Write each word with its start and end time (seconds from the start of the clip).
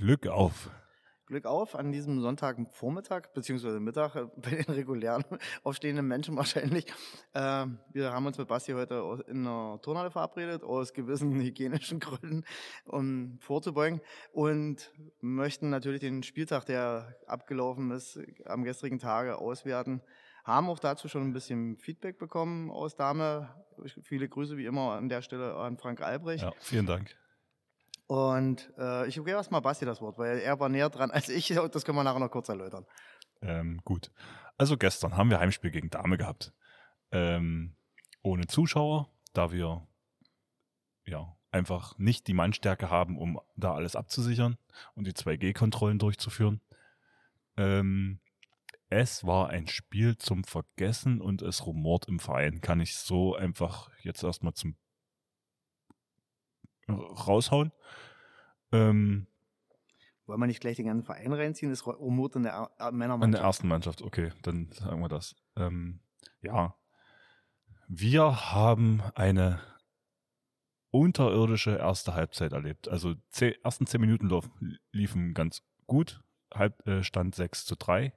Glück 0.00 0.26
auf. 0.28 0.70
Glück 1.26 1.44
auf 1.44 1.74
an 1.74 1.92
diesem 1.92 2.22
Sonntagvormittag, 2.22 3.34
beziehungsweise 3.34 3.80
Mittag, 3.80 4.16
äh, 4.16 4.24
bei 4.34 4.62
den 4.62 4.74
regulären 4.74 5.22
aufstehenden 5.62 6.08
Menschen 6.08 6.36
wahrscheinlich. 6.36 6.86
Äh, 7.34 7.66
wir 7.92 8.10
haben 8.10 8.24
uns 8.24 8.38
mit 8.38 8.48
Basti 8.48 8.72
heute 8.72 9.22
in 9.28 9.46
einer 9.46 9.78
Turnhalle 9.82 10.10
verabredet, 10.10 10.62
aus 10.64 10.94
gewissen 10.94 11.38
hygienischen 11.42 12.00
Gründen, 12.00 12.44
um 12.86 13.36
vorzubeugen. 13.40 14.00
Und 14.32 14.90
möchten 15.20 15.68
natürlich 15.68 16.00
den 16.00 16.22
Spieltag, 16.22 16.64
der 16.64 17.14
abgelaufen 17.26 17.90
ist, 17.90 18.18
am 18.46 18.64
gestrigen 18.64 18.98
Tage 18.98 19.36
auswerten. 19.36 20.00
Haben 20.44 20.70
auch 20.70 20.78
dazu 20.78 21.08
schon 21.08 21.24
ein 21.24 21.34
bisschen 21.34 21.76
Feedback 21.76 22.18
bekommen 22.18 22.70
aus 22.70 22.96
Dame. 22.96 23.54
Viele 24.02 24.30
Grüße 24.30 24.56
wie 24.56 24.64
immer 24.64 24.92
an 24.92 25.10
der 25.10 25.20
Stelle 25.20 25.56
an 25.56 25.76
Frank 25.76 26.00
Albrecht. 26.00 26.42
Ja, 26.42 26.52
vielen 26.58 26.86
Dank. 26.86 27.14
Und 28.10 28.72
äh, 28.76 29.06
ich 29.06 29.14
gebe 29.14 29.30
erstmal 29.30 29.60
Basti 29.60 29.84
das 29.84 30.00
Wort, 30.00 30.18
weil 30.18 30.40
er 30.40 30.58
war 30.58 30.68
näher 30.68 30.90
dran 30.90 31.12
als 31.12 31.28
ich. 31.28 31.46
Das 31.70 31.84
können 31.84 31.96
wir 31.96 32.02
nachher 32.02 32.18
noch 32.18 32.32
kurz 32.32 32.48
erläutern. 32.48 32.84
Ähm, 33.40 33.80
gut. 33.84 34.10
Also 34.58 34.76
gestern 34.76 35.16
haben 35.16 35.30
wir 35.30 35.38
Heimspiel 35.38 35.70
gegen 35.70 35.90
Dame 35.90 36.18
gehabt. 36.18 36.52
Ähm, 37.12 37.76
ohne 38.22 38.48
Zuschauer, 38.48 39.08
da 39.32 39.52
wir 39.52 39.86
ja 41.06 41.36
einfach 41.52 41.96
nicht 41.98 42.26
die 42.26 42.34
Mannstärke 42.34 42.90
haben, 42.90 43.16
um 43.16 43.40
da 43.54 43.74
alles 43.74 43.94
abzusichern 43.94 44.58
und 44.96 45.06
die 45.06 45.12
2G-Kontrollen 45.12 46.00
durchzuführen. 46.00 46.60
Ähm, 47.56 48.18
es 48.88 49.24
war 49.24 49.50
ein 49.50 49.68
Spiel 49.68 50.18
zum 50.18 50.42
Vergessen 50.42 51.20
und 51.20 51.42
es 51.42 51.64
rumort 51.64 52.08
im 52.08 52.18
Verein. 52.18 52.60
Kann 52.60 52.80
ich 52.80 52.96
so 52.96 53.36
einfach 53.36 53.88
jetzt 54.02 54.24
erstmal 54.24 54.54
zum 54.54 54.74
raushauen. 56.98 57.72
Ähm, 58.72 59.26
Wollen 60.26 60.40
wir 60.40 60.46
nicht 60.46 60.60
gleich 60.60 60.76
den 60.76 60.86
ganzen 60.86 61.04
Verein 61.04 61.32
reinziehen? 61.32 61.72
Das 61.72 61.86
rumort 61.86 62.36
in 62.36 62.44
der 62.44 62.70
Männermannschaft. 62.92 63.24
In 63.24 63.32
der 63.32 63.40
ersten 63.40 63.68
Mannschaft, 63.68 64.02
okay, 64.02 64.32
dann 64.42 64.70
sagen 64.72 65.00
wir 65.00 65.08
das. 65.08 65.34
Ähm, 65.56 66.00
ja, 66.40 66.76
wir 67.88 68.52
haben 68.52 69.02
eine 69.16 69.60
unterirdische 70.90 71.76
erste 71.76 72.14
Halbzeit 72.14 72.52
erlebt. 72.52 72.88
Also 72.88 73.14
zehn, 73.30 73.54
ersten 73.64 73.86
zehn 73.86 74.00
Minuten 74.00 74.30
liefen 74.92 75.34
ganz 75.34 75.62
gut. 75.86 76.22
Halbstand 76.54 77.34
äh, 77.34 77.36
6 77.36 77.64
zu 77.64 77.76
3. 77.76 78.12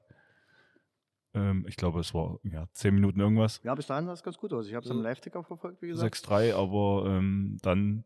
Ähm, 1.34 1.66
ich 1.68 1.76
glaube, 1.76 2.00
es 2.00 2.14
war 2.14 2.40
ja 2.44 2.68
zehn 2.74 2.94
Minuten 2.94 3.20
irgendwas. 3.20 3.62
Ja, 3.64 3.74
bis 3.74 3.88
dahin 3.88 4.06
sah 4.06 4.14
es 4.14 4.24
ganz 4.24 4.38
gut 4.38 4.54
aus. 4.54 4.68
Ich 4.68 4.76
habe 4.76 4.86
es 4.86 4.92
am 4.92 5.02
Live-Ticker 5.02 5.44
verfolgt, 5.44 5.82
wie 5.82 5.88
gesagt. 5.88 6.16
6-3, 6.16 6.54
aber 6.54 7.06
ähm, 7.10 7.58
dann 7.62 8.04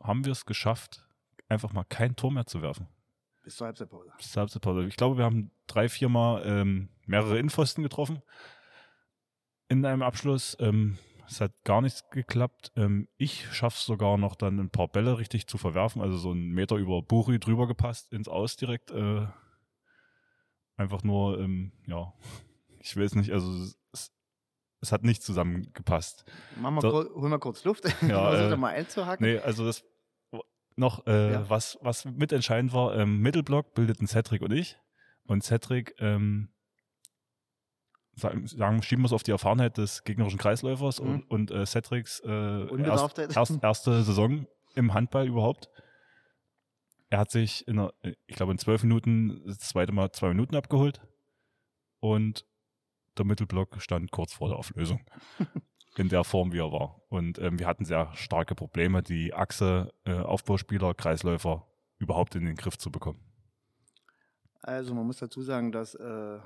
haben 0.00 0.24
wir 0.24 0.32
es 0.32 0.46
geschafft, 0.46 1.07
einfach 1.48 1.72
mal 1.72 1.84
kein 1.84 2.16
Tor 2.16 2.32
mehr 2.32 2.46
zu 2.46 2.62
werfen. 2.62 2.88
Bis 3.42 3.56
zur 3.56 3.66
Halbzeitpause. 3.66 4.12
Bis 4.16 4.30
zur 4.30 4.40
Halbzeitpause. 4.40 4.84
Ich 4.84 4.96
glaube, 4.96 5.16
wir 5.16 5.24
haben 5.24 5.50
drei, 5.66 5.88
viermal 5.88 6.42
ähm, 6.44 6.90
mehrere 7.06 7.38
Innenpfosten 7.38 7.82
getroffen 7.82 8.22
in 9.68 9.84
einem 9.84 10.02
Abschluss. 10.02 10.56
Ähm, 10.60 10.98
es 11.26 11.40
hat 11.40 11.52
gar 11.64 11.82
nichts 11.82 12.08
geklappt. 12.10 12.72
Ähm, 12.76 13.08
ich 13.16 13.46
schaffe 13.54 13.76
es 13.78 13.84
sogar 13.84 14.16
noch 14.16 14.34
dann 14.34 14.58
ein 14.58 14.70
paar 14.70 14.88
Bälle 14.88 15.18
richtig 15.18 15.46
zu 15.46 15.58
verwerfen, 15.58 16.00
also 16.02 16.16
so 16.16 16.30
einen 16.30 16.50
Meter 16.50 16.76
über 16.76 17.02
Buri 17.02 17.38
drüber 17.38 17.66
gepasst, 17.66 18.12
ins 18.12 18.28
Aus 18.28 18.56
direkt. 18.56 18.90
Äh, 18.90 19.26
einfach 20.76 21.02
nur, 21.02 21.38
ähm, 21.38 21.72
ja, 21.86 22.12
ich 22.80 22.96
weiß 22.96 23.14
nicht, 23.14 23.32
also 23.32 23.50
es, 23.92 24.12
es 24.80 24.92
hat 24.92 25.04
nicht 25.04 25.22
zusammengepasst. 25.22 26.24
Mach 26.60 26.70
mal, 26.70 26.80
so, 26.80 26.90
kurz, 26.90 27.10
hol 27.14 27.28
mal 27.28 27.38
kurz 27.38 27.64
Luft, 27.64 27.84
ja, 28.02 28.50
äh, 28.52 28.56
mal 28.56 28.74
einzuhaken. 28.74 29.26
Nee, 29.26 29.38
also 29.38 29.66
das 29.66 29.84
noch, 30.78 31.06
äh, 31.06 31.32
ja. 31.32 31.50
was, 31.50 31.78
was 31.82 32.04
mitentscheidend 32.04 32.72
war, 32.72 32.96
ähm, 32.96 33.20
Mittelblock 33.20 33.74
bildeten 33.74 34.06
Cedric 34.06 34.42
und 34.42 34.52
ich. 34.52 34.78
Und 35.24 35.42
Cedric, 35.42 35.94
ähm, 35.98 36.48
sagen, 38.14 38.46
sagen 38.46 38.82
schieben 38.82 39.02
wir 39.02 39.06
es 39.06 39.12
auf 39.12 39.22
die 39.22 39.30
Erfahrenheit 39.30 39.78
des 39.78 40.04
gegnerischen 40.04 40.38
Kreisläufers 40.38 41.00
mhm. 41.00 41.08
und, 41.08 41.30
und 41.30 41.50
äh, 41.50 41.66
Cedrics 41.66 42.20
äh, 42.20 42.82
erst, 42.82 43.18
erst, 43.18 43.62
erste 43.62 44.02
Saison 44.02 44.46
im 44.74 44.94
Handball 44.94 45.26
überhaupt. 45.26 45.68
Er 47.10 47.18
hat 47.18 47.30
sich 47.30 47.66
in, 47.66 47.78
einer, 47.78 47.92
ich 48.26 48.36
glaube, 48.36 48.52
in 48.52 48.58
zwölf 48.58 48.82
Minuten 48.82 49.42
das 49.46 49.58
zweite 49.58 49.92
Mal 49.92 50.12
zwei 50.12 50.28
Minuten 50.28 50.56
abgeholt 50.56 51.00
und 52.00 52.44
der 53.16 53.24
Mittelblock 53.24 53.80
stand 53.80 54.10
kurz 54.10 54.34
vor 54.34 54.48
der 54.48 54.58
Auflösung. 54.58 55.00
in 55.98 56.08
der 56.08 56.24
Form, 56.24 56.52
wie 56.52 56.58
er 56.58 56.72
war. 56.72 57.00
Und 57.08 57.38
ähm, 57.38 57.58
wir 57.58 57.66
hatten 57.66 57.84
sehr 57.84 58.10
starke 58.14 58.54
Probleme, 58.54 59.02
die 59.02 59.34
Achse 59.34 59.92
äh, 60.04 60.12
Aufbauspieler, 60.12 60.94
Kreisläufer 60.94 61.66
überhaupt 61.98 62.34
in 62.34 62.44
den 62.44 62.54
Griff 62.54 62.78
zu 62.78 62.90
bekommen. 62.90 63.20
Also 64.62 64.94
man 64.94 65.06
muss 65.06 65.18
dazu 65.18 65.42
sagen, 65.42 65.72
dass 65.72 65.94
äh, 65.94 66.38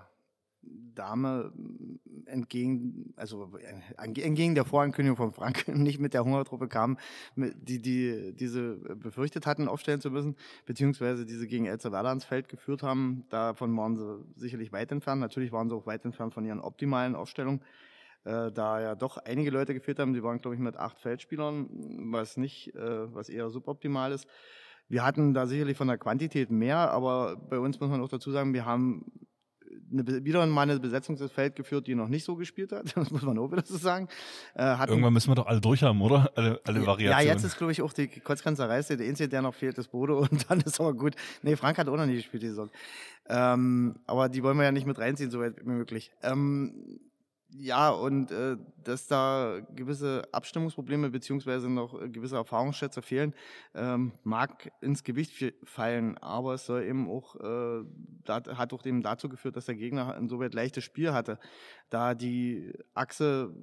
Dame 0.94 1.52
entgegen, 2.26 3.12
also 3.16 3.50
äh, 3.58 4.02
entgegen 4.02 4.54
der 4.54 4.64
Vorankündigung 4.64 5.16
von 5.16 5.32
Frank 5.32 5.66
nicht 5.76 5.98
mit 5.98 6.14
der 6.14 6.24
Hungertruppe 6.24 6.68
kam, 6.68 6.98
die, 7.36 7.80
die 7.80 8.34
diese 8.34 8.76
befürchtet 8.76 9.46
hatten, 9.46 9.68
aufstellen 9.68 10.00
zu 10.00 10.10
müssen, 10.10 10.36
beziehungsweise 10.66 11.26
diese 11.26 11.46
gegen 11.46 11.66
Elsterwerda 11.66 12.10
ans 12.10 12.24
Feld 12.24 12.48
geführt 12.48 12.82
haben. 12.82 13.24
Davon 13.28 13.76
waren 13.76 13.96
sie 13.96 14.24
sicherlich 14.36 14.72
weit 14.72 14.92
entfernt. 14.92 15.20
Natürlich 15.20 15.52
waren 15.52 15.68
sie 15.68 15.74
auch 15.74 15.86
weit 15.86 16.04
entfernt 16.04 16.34
von 16.34 16.44
ihren 16.44 16.60
optimalen 16.60 17.14
Aufstellungen 17.14 17.60
äh, 18.24 18.50
da 18.52 18.80
ja 18.80 18.94
doch 18.94 19.18
einige 19.18 19.50
Leute 19.50 19.74
gefehlt 19.74 19.98
haben. 19.98 20.14
Die 20.14 20.22
waren, 20.22 20.40
glaube 20.40 20.54
ich, 20.54 20.60
mit 20.60 20.76
acht 20.76 20.98
Feldspielern, 20.98 21.68
was 22.12 22.36
nicht, 22.36 22.74
äh, 22.74 23.14
was 23.14 23.28
eher 23.28 23.50
suboptimal 23.50 24.12
ist. 24.12 24.26
Wir 24.88 25.04
hatten 25.04 25.32
da 25.32 25.46
sicherlich 25.46 25.76
von 25.76 25.88
der 25.88 25.98
Quantität 25.98 26.50
mehr, 26.50 26.90
aber 26.90 27.36
bei 27.36 27.58
uns 27.58 27.80
muss 27.80 27.88
man 27.88 28.00
auch 28.02 28.08
dazu 28.08 28.30
sagen, 28.30 28.52
wir 28.52 28.66
haben 28.66 29.06
eine, 29.90 30.24
wieder 30.24 30.44
mal 30.46 30.62
eine 30.62 30.78
Besetzung 30.80 31.16
des 31.16 31.32
Feld 31.32 31.56
geführt, 31.56 31.86
die 31.86 31.94
noch 31.94 32.08
nicht 32.08 32.24
so 32.24 32.36
gespielt 32.36 32.72
hat. 32.72 32.92
Das 32.94 33.10
muss 33.10 33.22
man 33.22 33.38
auch 33.38 33.50
wieder 33.50 33.64
so 33.64 33.76
sagen. 33.76 34.08
Äh, 34.54 34.76
Irgendwann 34.86 35.12
müssen 35.12 35.30
wir 35.30 35.34
doch 35.34 35.46
alle 35.46 35.60
durch 35.60 35.82
haben, 35.82 36.00
oder? 36.02 36.30
Alle, 36.34 36.60
alle 36.64 36.86
Variationen. 36.86 37.26
Ja, 37.26 37.32
jetzt 37.32 37.44
ist, 37.44 37.56
glaube 37.56 37.72
ich, 37.72 37.82
auch 37.82 37.92
die 37.92 38.08
Kreuzgrenze 38.08 38.68
Reise. 38.68 38.96
Der 38.96 39.06
Einzige, 39.08 39.28
der 39.28 39.42
noch 39.42 39.54
fehlt, 39.54 39.78
ist 39.78 39.88
Bodo 39.88 40.18
und 40.30 40.50
dann 40.50 40.60
ist 40.60 40.80
aber 40.80 40.94
gut. 40.94 41.14
Nee, 41.42 41.56
Frank 41.56 41.78
hat 41.78 41.88
auch 41.88 41.96
noch 41.96 42.06
nicht 42.06 42.16
gespielt, 42.16 42.42
die 42.42 42.48
Saison. 42.48 42.70
Ähm, 43.28 43.96
aber 44.06 44.28
die 44.28 44.42
wollen 44.42 44.56
wir 44.56 44.64
ja 44.64 44.72
nicht 44.72 44.86
mit 44.86 44.98
reinziehen, 44.98 45.30
soweit 45.30 45.58
wie 45.58 45.70
möglich. 45.70 46.12
Ähm, 46.22 47.00
ja, 47.54 47.90
und 47.90 48.30
äh, 48.30 48.56
dass 48.82 49.06
da 49.06 49.60
gewisse 49.74 50.22
Abstimmungsprobleme 50.32 51.10
beziehungsweise 51.10 51.68
noch 51.68 52.00
äh, 52.00 52.08
gewisse 52.08 52.36
Erfahrungsschätze 52.36 53.02
fehlen, 53.02 53.34
ähm, 53.74 54.12
mag 54.24 54.72
ins 54.80 55.04
Gewicht 55.04 55.54
fallen, 55.64 56.16
aber 56.18 56.54
es 56.54 56.66
soll 56.66 56.82
eben 56.84 57.10
auch, 57.10 57.36
äh, 57.36 57.84
hat 58.26 58.72
auch 58.72 58.86
eben 58.86 59.02
dazu 59.02 59.28
geführt, 59.28 59.56
dass 59.56 59.66
der 59.66 59.74
Gegner 59.74 60.16
insoweit 60.16 60.54
leichtes 60.54 60.84
Spiel 60.84 61.12
hatte. 61.12 61.38
Da 61.90 62.14
die 62.14 62.72
Achse 62.94 63.54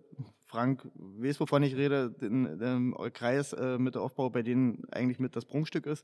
Frank 0.50 0.88
weiß, 0.96 1.40
wovon 1.40 1.62
ich 1.62 1.76
rede, 1.76 2.10
den, 2.10 2.58
den 2.58 2.96
Kreis 3.14 3.54
äh, 3.54 3.78
mit 3.78 3.94
der 3.94 4.02
Aufbau, 4.02 4.32
bei 4.32 4.42
denen 4.42 4.82
eigentlich 4.92 5.20
mit 5.20 5.36
das 5.36 5.46
Prunkstück 5.46 5.86
ist 5.86 6.04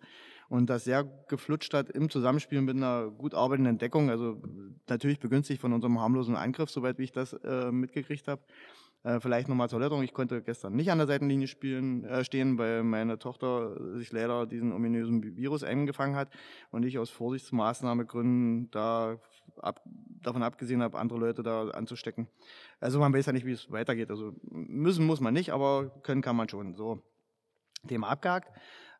und 0.50 0.69
das 0.69 0.83
sehr 0.83 1.03
geflutscht 1.28 1.73
hat 1.73 1.89
im 1.89 2.11
Zusammenspiel 2.11 2.61
mit 2.61 2.75
einer 2.75 3.09
gut 3.09 3.34
arbeitenden 3.34 3.79
Deckung, 3.79 4.11
also 4.11 4.39
natürlich 4.88 5.19
begünstigt 5.19 5.59
von 5.59 5.73
unserem 5.73 6.00
harmlosen 6.00 6.35
Angriff, 6.35 6.69
soweit 6.69 7.00
wie 7.00 7.05
ich 7.05 7.11
das 7.11 7.34
äh, 7.34 7.72
mitgekriegt 7.72 8.28
habe. 8.28 8.44
Äh, 9.05 9.19
vielleicht 9.19 9.47
nochmal 9.47 9.69
zur 9.69 9.77
Erläuterung, 9.77 10.03
ich 10.03 10.16
konnte 10.16 10.41
gestern 10.41 10.73
nicht 10.73 10.89
an 10.89 10.97
der 10.97 11.05
Seitenlinie 11.05 11.47
spielen, 11.47 12.05
äh, 12.05 12.23
stehen, 12.23 12.57
weil 12.57 12.81
meine 12.81 13.19
Tochter 13.19 13.75
sich 13.99 14.11
leider 14.11 14.47
diesen 14.47 14.73
ominösen 14.73 15.38
Virus 15.38 15.63
eingefangen 15.63 16.16
hat 16.16 16.29
und 16.71 16.83
ich 16.83 16.97
aus 16.97 17.11
Vorsichtsmaßnahmegründen 17.11 18.71
da 18.71 19.19
ab, 19.61 19.81
davon 20.23 20.41
abgesehen 20.41 20.81
habe, 20.81 20.97
andere 20.97 21.19
Leute 21.19 21.43
da 21.43 21.69
anzustecken. 21.69 22.27
Also 22.79 22.99
man 22.99 23.13
weiß 23.13 23.27
ja 23.27 23.33
nicht, 23.33 23.45
wie 23.45 23.51
es 23.51 23.71
weitergeht. 23.71 24.09
Also 24.09 24.33
müssen 24.41 25.05
muss 25.05 25.22
man 25.22 25.35
nicht, 25.35 25.51
aber 25.51 25.91
können 26.01 26.23
kann 26.23 26.35
man 26.35 26.49
schon. 26.49 26.73
So, 26.73 27.03
Thema 27.87 28.07
abgehakt. 28.07 28.51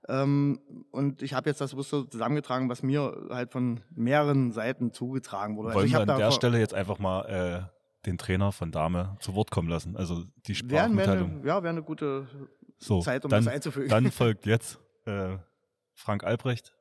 Ähm, 0.08 0.60
und 0.92 1.24
ich 1.24 1.34
habe 1.34 1.50
jetzt 1.50 1.62
das 1.62 1.72
so 1.72 2.04
zusammengetragen, 2.04 2.70
was 2.70 2.84
mir 2.84 3.28
halt 3.32 3.52
von 3.52 3.82
mehreren 3.90 4.52
Seiten 4.52 4.92
zugetragen 4.92 5.58
wurde. 5.58 5.70
Also 5.70 5.80
Wollen 5.80 5.96
also 5.96 6.08
wir 6.08 6.14
an 6.14 6.20
der 6.20 6.32
Stelle 6.32 6.60
jetzt 6.60 6.76
einfach 6.76 7.00
mal 7.00 7.22
äh, 7.72 7.75
den 8.06 8.18
Trainer 8.18 8.52
von 8.52 8.72
Dame 8.72 9.18
zu 9.20 9.36
Wort 9.36 9.52
kommen 9.52 9.70
lassen. 9.70 9.96
Also 9.98 10.24
die 10.48 10.56
Sprachmitteilung. 10.56 11.44
Wär, 11.44 11.56
ja, 11.56 11.64
wäre 11.64 11.72
eine 11.72 11.84
gute 11.84 12.28
so, 12.78 13.02
Zeit, 13.02 13.24
um 13.26 13.32
dann, 13.32 13.44
das 13.44 13.54
einzufügen. 13.54 13.90
Dann 13.90 14.12
folgt 14.12 14.46
jetzt 14.46 14.80
äh, 15.06 15.38
Frank 15.94 16.24
Albrecht 16.24 16.74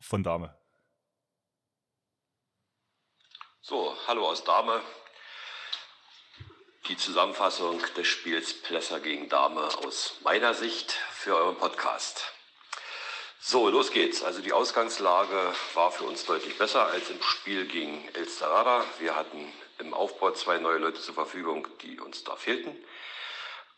von 0.00 0.22
Dame. 0.22 0.54
So, 3.60 3.94
hallo 4.06 4.28
aus 4.28 4.44
Dame. 4.44 4.80
Die 6.88 6.98
Zusammenfassung 6.98 7.80
des 7.96 8.06
Spiels 8.06 8.60
Plesser 8.62 9.00
gegen 9.00 9.30
Dame 9.30 9.62
aus 9.86 10.20
meiner 10.22 10.52
Sicht 10.52 10.92
für 10.92 11.34
euren 11.34 11.56
Podcast. 11.56 12.33
So, 13.46 13.68
los 13.68 13.90
geht's. 13.90 14.22
Also 14.22 14.40
die 14.40 14.54
Ausgangslage 14.54 15.54
war 15.74 15.92
für 15.92 16.04
uns 16.04 16.24
deutlich 16.24 16.56
besser 16.56 16.86
als 16.86 17.10
im 17.10 17.22
Spiel 17.22 17.66
gegen 17.66 18.08
Elsterada. 18.14 18.82
Wir 19.00 19.16
hatten 19.16 19.52
im 19.78 19.92
Aufbau 19.92 20.30
zwei 20.30 20.56
neue 20.56 20.78
Leute 20.78 21.02
zur 21.02 21.12
Verfügung, 21.12 21.68
die 21.82 22.00
uns 22.00 22.24
da 22.24 22.36
fehlten. 22.36 22.74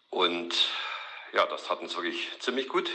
Und 0.08 0.54
ja, 1.32 1.46
das 1.46 1.68
hat 1.68 1.80
uns 1.80 1.96
wirklich 1.96 2.30
ziemlich 2.38 2.68
gut. 2.68 2.88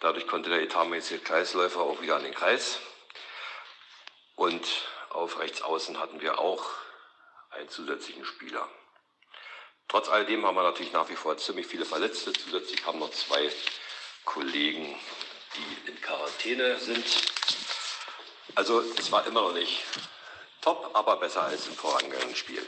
Dadurch 0.00 0.26
konnte 0.26 0.48
der 0.48 0.62
etatmäßige 0.62 1.22
Kreisläufer 1.22 1.80
auch 1.80 2.00
wieder 2.00 2.16
an 2.16 2.24
den 2.24 2.34
Kreis. 2.34 2.78
Und 4.36 4.66
auf 5.10 5.38
rechts 5.38 5.60
außen 5.60 6.00
hatten 6.00 6.22
wir 6.22 6.38
auch 6.38 6.64
einen 7.50 7.68
zusätzlichen 7.68 8.24
Spieler. 8.24 8.66
Trotz 9.86 10.08
alledem 10.08 10.46
haben 10.46 10.56
wir 10.56 10.62
natürlich 10.62 10.94
nach 10.94 11.10
wie 11.10 11.16
vor 11.16 11.36
ziemlich 11.36 11.66
viele 11.66 11.84
Verletzte. 11.84 12.32
Zusätzlich 12.32 12.86
haben 12.86 13.00
noch 13.00 13.10
zwei 13.10 13.52
Kollegen, 14.24 14.98
die 15.60 15.90
in 15.90 16.00
Quarantäne 16.00 16.78
sind. 16.78 17.04
Also 18.54 18.80
es 18.98 19.12
war 19.12 19.26
immer 19.26 19.42
noch 19.42 19.52
nicht 19.52 19.82
top, 20.60 20.90
aber 20.94 21.16
besser 21.16 21.42
als 21.42 21.66
im 21.66 21.74
vorangehenden 21.74 22.36
Spiel. 22.36 22.66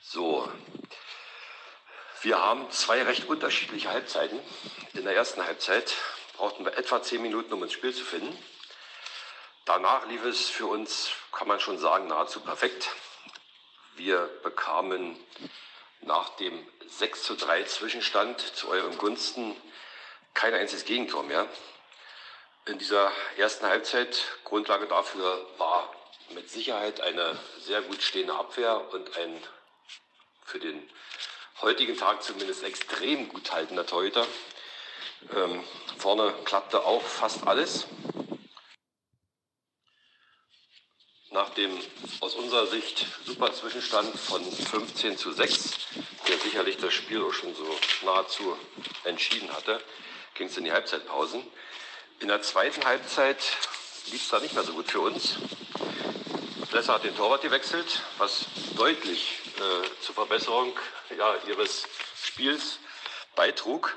So, 0.00 0.50
wir 2.22 2.38
haben 2.38 2.70
zwei 2.70 3.02
recht 3.02 3.28
unterschiedliche 3.28 3.90
Halbzeiten. 3.90 4.40
In 4.94 5.04
der 5.04 5.14
ersten 5.14 5.44
Halbzeit 5.44 5.94
brauchten 6.36 6.64
wir 6.64 6.76
etwa 6.78 7.02
zehn 7.02 7.20
Minuten, 7.20 7.52
um 7.52 7.62
ins 7.62 7.72
Spiel 7.72 7.94
zu 7.94 8.04
finden. 8.04 8.36
Danach 9.64 10.06
lief 10.06 10.24
es 10.24 10.48
für 10.48 10.66
uns, 10.66 11.10
kann 11.32 11.48
man 11.48 11.60
schon 11.60 11.78
sagen, 11.78 12.06
nahezu 12.06 12.40
perfekt. 12.40 12.90
Wir 13.96 14.28
bekamen 14.42 15.18
nach 16.00 16.30
dem 16.36 16.66
6 16.86 17.22
zu 17.22 17.34
3 17.36 17.64
Zwischenstand 17.64 18.40
zu 18.40 18.68
eurem 18.68 18.96
Gunsten 18.98 19.56
kein 20.34 20.54
einziges 20.54 20.84
Gegentor 20.84 21.22
mehr. 21.22 21.48
In 22.66 22.78
dieser 22.78 23.10
ersten 23.36 23.66
Halbzeit, 23.66 24.22
Grundlage 24.44 24.86
dafür 24.86 25.46
war 25.58 25.94
mit 26.30 26.50
Sicherheit 26.50 27.00
eine 27.00 27.38
sehr 27.58 27.82
gut 27.82 28.02
stehende 28.02 28.34
Abwehr 28.34 28.92
und 28.92 29.16
ein 29.16 29.42
für 30.44 30.58
den 30.58 30.88
heutigen 31.62 31.96
Tag 31.96 32.22
zumindest 32.22 32.62
extrem 32.64 33.28
gut 33.28 33.52
haltender 33.52 33.86
Torhüter. 33.86 34.26
Ähm, 35.34 35.64
vorne 35.98 36.34
klappte 36.44 36.84
auch 36.84 37.02
fast 37.02 37.46
alles. 37.46 37.86
nach 41.34 41.50
dem 41.50 41.76
aus 42.20 42.36
unserer 42.36 42.66
Sicht 42.68 43.06
super 43.26 43.52
Zwischenstand 43.52 44.16
von 44.18 44.40
15 44.44 45.18
zu 45.18 45.32
6, 45.32 45.74
der 46.28 46.38
sicherlich 46.38 46.76
das 46.78 46.94
Spiel 46.94 47.20
auch 47.22 47.32
schon 47.32 47.52
so 47.54 47.76
nahezu 48.04 48.56
entschieden 49.02 49.52
hatte, 49.52 49.80
ging 50.34 50.48
es 50.48 50.56
in 50.56 50.64
die 50.64 50.72
Halbzeitpausen. 50.72 51.42
In 52.20 52.28
der 52.28 52.42
zweiten 52.42 52.84
Halbzeit 52.84 53.38
lief 54.10 54.22
es 54.22 54.28
da 54.28 54.40
nicht 54.40 54.54
mehr 54.54 54.64
so 54.64 54.72
gut 54.72 54.90
für 54.90 55.00
uns. 55.00 55.36
Lesser 56.72 56.94
hat 56.94 57.04
den 57.04 57.16
Torwart 57.16 57.42
gewechselt, 57.42 58.02
was 58.18 58.46
deutlich 58.76 59.40
äh, 59.56 60.02
zur 60.02 60.14
Verbesserung 60.14 60.72
ja, 61.16 61.36
ihres 61.46 61.86
Spiels 62.20 62.78
beitrug. 63.36 63.96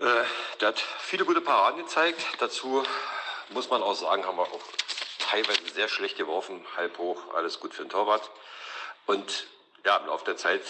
Äh, 0.00 0.24
der 0.60 0.68
hat 0.68 0.82
viele 0.98 1.24
gute 1.24 1.40
Paraden 1.40 1.84
gezeigt. 1.84 2.20
Dazu 2.40 2.82
muss 3.50 3.70
man 3.70 3.82
auch 3.82 3.94
sagen, 3.94 4.26
haben 4.26 4.36
wir 4.36 4.42
auch 4.42 4.60
teilweise 5.18 5.60
sehr 5.72 5.88
schlecht 5.88 6.16
geworfen, 6.16 6.64
halb 6.76 6.98
hoch, 6.98 7.34
alles 7.34 7.60
gut 7.60 7.74
für 7.74 7.82
den 7.82 7.90
Torwart. 7.90 8.28
Und 9.06 9.46
ja, 9.84 9.98
im 9.98 10.06
Laufe 10.06 10.24
der 10.24 10.36
Zeit, 10.36 10.62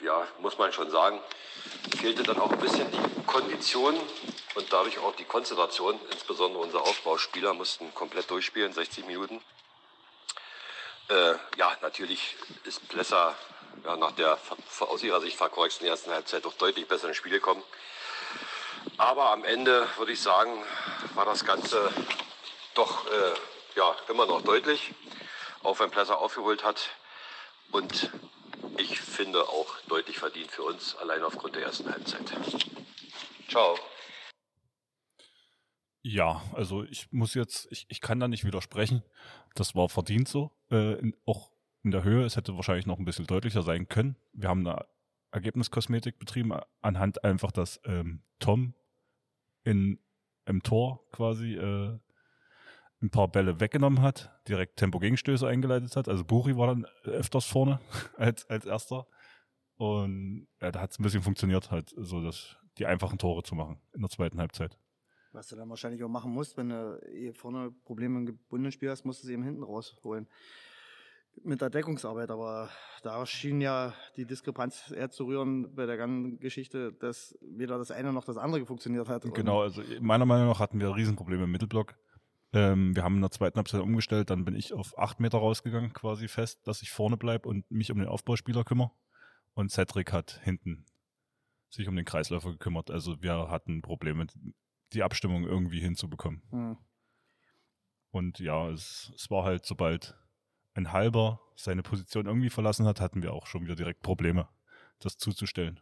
ja, 0.00 0.26
muss 0.40 0.58
man 0.58 0.72
schon 0.72 0.90
sagen, 0.90 1.20
fehlte 1.98 2.22
dann 2.22 2.38
auch 2.38 2.50
ein 2.50 2.58
bisschen 2.58 2.90
die 2.90 3.22
Kondition 3.26 3.98
und 4.54 4.72
dadurch 4.72 4.98
auch 4.98 5.14
die 5.16 5.24
Konzentration. 5.24 5.98
Insbesondere 6.10 6.62
unsere 6.62 6.82
Aufbauspieler 6.82 7.54
mussten 7.54 7.92
komplett 7.94 8.30
durchspielen, 8.30 8.72
60 8.72 9.06
Minuten. 9.06 9.42
Äh, 11.08 11.34
ja, 11.56 11.76
natürlich 11.82 12.36
ist 12.64 12.88
Plesser 12.88 13.34
ja, 13.84 13.96
nach 13.96 14.12
der 14.12 14.38
aus 14.80 15.02
ihrer 15.02 15.20
Sicht 15.20 15.36
verkorksten 15.36 15.86
ersten 15.86 16.10
Halbzeit 16.10 16.44
doch 16.44 16.54
deutlich 16.54 16.88
besser 16.88 17.08
ins 17.08 17.16
Spiel 17.16 17.32
gekommen. 17.32 17.62
Aber 18.98 19.30
am 19.30 19.44
Ende 19.44 19.88
würde 19.96 20.12
ich 20.12 20.20
sagen, 20.20 20.62
war 21.14 21.24
das 21.24 21.44
Ganze 21.44 21.92
doch 22.74 23.06
äh, 23.06 23.34
ja, 23.76 23.94
immer 24.08 24.26
noch 24.26 24.42
deutlich, 24.42 24.92
auch 25.62 25.78
wenn 25.78 25.90
Plesser 25.90 26.18
aufgeholt 26.18 26.64
hat. 26.64 26.90
Und 27.72 28.10
ich 28.78 29.00
finde 29.00 29.42
auch 29.42 29.80
deutlich 29.88 30.18
verdient 30.18 30.50
für 30.50 30.62
uns, 30.62 30.96
allein 30.96 31.22
aufgrund 31.22 31.54
der 31.54 31.62
ersten 31.62 31.90
Halbzeit. 31.90 32.34
Ciao. 33.48 33.76
Ja, 36.02 36.42
also 36.52 36.84
ich 36.84 37.10
muss 37.10 37.34
jetzt, 37.34 37.66
ich, 37.70 37.86
ich 37.88 38.00
kann 38.00 38.20
da 38.20 38.28
nicht 38.28 38.44
widersprechen. 38.44 39.02
Das 39.54 39.74
war 39.74 39.88
verdient 39.88 40.28
so. 40.28 40.52
Äh, 40.70 41.00
in, 41.00 41.16
auch 41.26 41.50
in 41.82 41.90
der 41.90 42.04
Höhe. 42.04 42.24
Es 42.24 42.36
hätte 42.36 42.54
wahrscheinlich 42.56 42.86
noch 42.86 42.98
ein 42.98 43.04
bisschen 43.04 43.26
deutlicher 43.26 43.62
sein 43.62 43.88
können. 43.88 44.16
Wir 44.32 44.48
haben 44.48 44.66
eine 44.66 44.86
Ergebniskosmetik 45.32 46.18
betrieben, 46.18 46.52
anhand 46.80 47.24
einfach, 47.24 47.50
dass 47.50 47.80
ähm, 47.84 48.22
Tom 48.38 48.74
in, 49.64 49.98
im 50.44 50.62
Tor 50.62 51.04
quasi 51.10 51.54
äh, 51.54 51.98
ein 53.02 53.10
paar 53.10 53.28
Bälle 53.28 53.60
weggenommen 53.60 54.00
hat, 54.00 54.30
direkt 54.48 54.78
Tempo-Gegenstöße 54.78 55.46
eingeleitet 55.46 55.96
hat. 55.96 56.08
Also 56.08 56.24
Buri 56.24 56.56
war 56.56 56.68
dann 56.68 56.86
öfters 57.04 57.44
vorne 57.44 57.80
als, 58.16 58.48
als 58.48 58.64
erster. 58.64 59.06
Und 59.76 60.48
ja, 60.60 60.70
da 60.72 60.80
hat 60.80 60.92
es 60.92 60.98
ein 60.98 61.02
bisschen 61.02 61.22
funktioniert, 61.22 61.70
halt 61.70 61.92
so 61.96 62.22
das, 62.22 62.56
die 62.78 62.86
einfachen 62.86 63.18
Tore 63.18 63.42
zu 63.42 63.54
machen 63.54 63.80
in 63.94 64.00
der 64.00 64.10
zweiten 64.10 64.40
Halbzeit. 64.40 64.78
Was 65.32 65.48
du 65.48 65.56
dann 65.56 65.68
wahrscheinlich 65.68 66.02
auch 66.02 66.08
machen 66.08 66.32
musst, 66.32 66.56
wenn 66.56 66.70
du 66.70 66.98
eh 67.12 67.34
vorne 67.34 67.70
Probleme 67.84 68.18
im 68.20 68.26
gebundenen 68.26 68.72
Spiel 68.72 68.88
hast, 68.88 69.04
musst 69.04 69.22
du 69.22 69.26
sie 69.26 69.34
eben 69.34 69.42
hinten 69.42 69.62
rausholen. 69.62 70.28
Mit 71.44 71.60
der 71.60 71.68
Deckungsarbeit, 71.68 72.30
aber 72.30 72.70
da 73.02 73.26
schien 73.26 73.60
ja 73.60 73.92
die 74.16 74.24
Diskrepanz 74.24 74.90
eher 74.90 75.10
zu 75.10 75.26
rühren 75.26 75.74
bei 75.74 75.84
der 75.84 75.98
ganzen 75.98 76.38
Geschichte, 76.38 76.94
dass 76.94 77.36
weder 77.42 77.76
das 77.76 77.90
eine 77.90 78.14
noch 78.14 78.24
das 78.24 78.38
andere 78.38 78.64
funktioniert 78.64 79.10
hat. 79.10 79.22
Genau, 79.34 79.60
also 79.60 79.82
meiner 80.00 80.24
Meinung 80.24 80.48
nach 80.48 80.60
hatten 80.60 80.80
wir 80.80 80.96
Riesenprobleme 80.96 81.44
im 81.44 81.50
Mittelblock. 81.50 81.94
Ähm, 82.56 82.96
wir 82.96 83.04
haben 83.04 83.16
in 83.16 83.20
der 83.20 83.30
zweiten 83.30 83.56
Halbzeit 83.56 83.82
umgestellt, 83.82 84.30
dann 84.30 84.46
bin 84.46 84.56
ich 84.56 84.72
auf 84.72 84.98
acht 84.98 85.20
Meter 85.20 85.36
rausgegangen, 85.36 85.92
quasi 85.92 86.26
fest, 86.26 86.66
dass 86.66 86.80
ich 86.80 86.90
vorne 86.90 87.18
bleibe 87.18 87.46
und 87.46 87.70
mich 87.70 87.92
um 87.92 87.98
den 87.98 88.08
Aufbauspieler 88.08 88.64
kümmere. 88.64 88.92
Und 89.52 89.70
Cedric 89.70 90.10
hat 90.10 90.40
hinten 90.42 90.86
sich 91.68 91.86
um 91.86 91.96
den 91.96 92.06
Kreisläufer 92.06 92.52
gekümmert. 92.52 92.90
Also 92.90 93.22
wir 93.22 93.50
hatten 93.50 93.82
Probleme, 93.82 94.26
die 94.94 95.02
Abstimmung 95.02 95.44
irgendwie 95.44 95.80
hinzubekommen. 95.80 96.40
Mhm. 96.50 96.76
Und 98.10 98.38
ja, 98.38 98.70
es, 98.70 99.12
es 99.14 99.30
war 99.30 99.44
halt, 99.44 99.66
sobald 99.66 100.16
ein 100.72 100.92
halber 100.92 101.42
seine 101.56 101.82
Position 101.82 102.24
irgendwie 102.24 102.48
verlassen 102.48 102.86
hat, 102.86 103.02
hatten 103.02 103.22
wir 103.22 103.34
auch 103.34 103.46
schon 103.46 103.64
wieder 103.64 103.76
direkt 103.76 104.00
Probleme, 104.00 104.48
das 105.00 105.18
zuzustellen. 105.18 105.78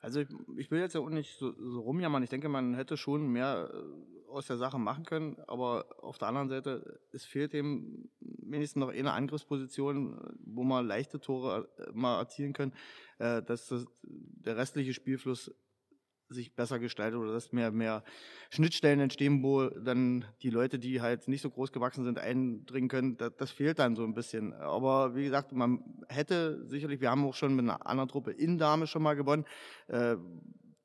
Also 0.00 0.20
ich, 0.20 0.28
ich, 0.56 0.72
will 0.72 0.80
jetzt 0.80 0.96
ja 0.96 1.00
auch 1.00 1.08
nicht 1.08 1.38
so, 1.38 1.52
so 1.52 1.82
rumjammern. 1.82 2.24
Ich 2.24 2.30
denke, 2.30 2.48
man 2.48 2.74
hätte 2.74 2.96
schon 2.96 3.28
mehr 3.28 3.70
äh, 3.72 4.15
aus 4.28 4.46
der 4.46 4.56
Sache 4.56 4.78
machen 4.78 5.04
können, 5.04 5.36
aber 5.46 5.86
auf 6.02 6.18
der 6.18 6.28
anderen 6.28 6.48
Seite, 6.48 7.00
es 7.12 7.24
fehlt 7.24 7.54
eben 7.54 8.10
wenigstens 8.20 8.80
noch 8.80 8.88
eine 8.88 9.12
Angriffsposition, 9.12 10.36
wo 10.44 10.64
man 10.64 10.86
leichte 10.86 11.20
Tore 11.20 11.68
äh, 11.78 11.90
mal 11.92 12.18
erzielen 12.18 12.52
können, 12.52 12.72
äh, 13.18 13.42
dass 13.42 13.68
das, 13.68 13.86
der 14.02 14.56
restliche 14.56 14.94
Spielfluss 14.94 15.52
sich 16.28 16.54
besser 16.54 16.78
gestaltet 16.78 17.18
oder 17.18 17.32
dass 17.32 17.52
mehr, 17.52 17.70
mehr 17.70 18.02
Schnittstellen 18.50 19.00
entstehen, 19.00 19.42
wo 19.42 19.66
dann 19.68 20.24
die 20.42 20.50
Leute, 20.50 20.78
die 20.78 21.00
halt 21.00 21.28
nicht 21.28 21.42
so 21.42 21.50
groß 21.50 21.72
gewachsen 21.72 22.04
sind, 22.04 22.18
eindringen 22.18 22.88
können. 22.88 23.16
Das, 23.16 23.34
das 23.36 23.50
fehlt 23.50 23.78
dann 23.78 23.96
so 23.96 24.04
ein 24.04 24.14
bisschen. 24.14 24.52
Aber 24.54 25.14
wie 25.14 25.24
gesagt, 25.24 25.52
man 25.52 25.84
hätte 26.08 26.66
sicherlich, 26.66 27.00
wir 27.00 27.10
haben 27.10 27.24
auch 27.24 27.34
schon 27.34 27.54
mit 27.54 27.64
einer 27.64 27.86
anderen 27.86 28.08
Truppe 28.08 28.32
in 28.32 28.58
Dame 28.58 28.86
schon 28.86 29.02
mal 29.02 29.14
gewonnen, 29.14 29.44
äh, 29.88 30.16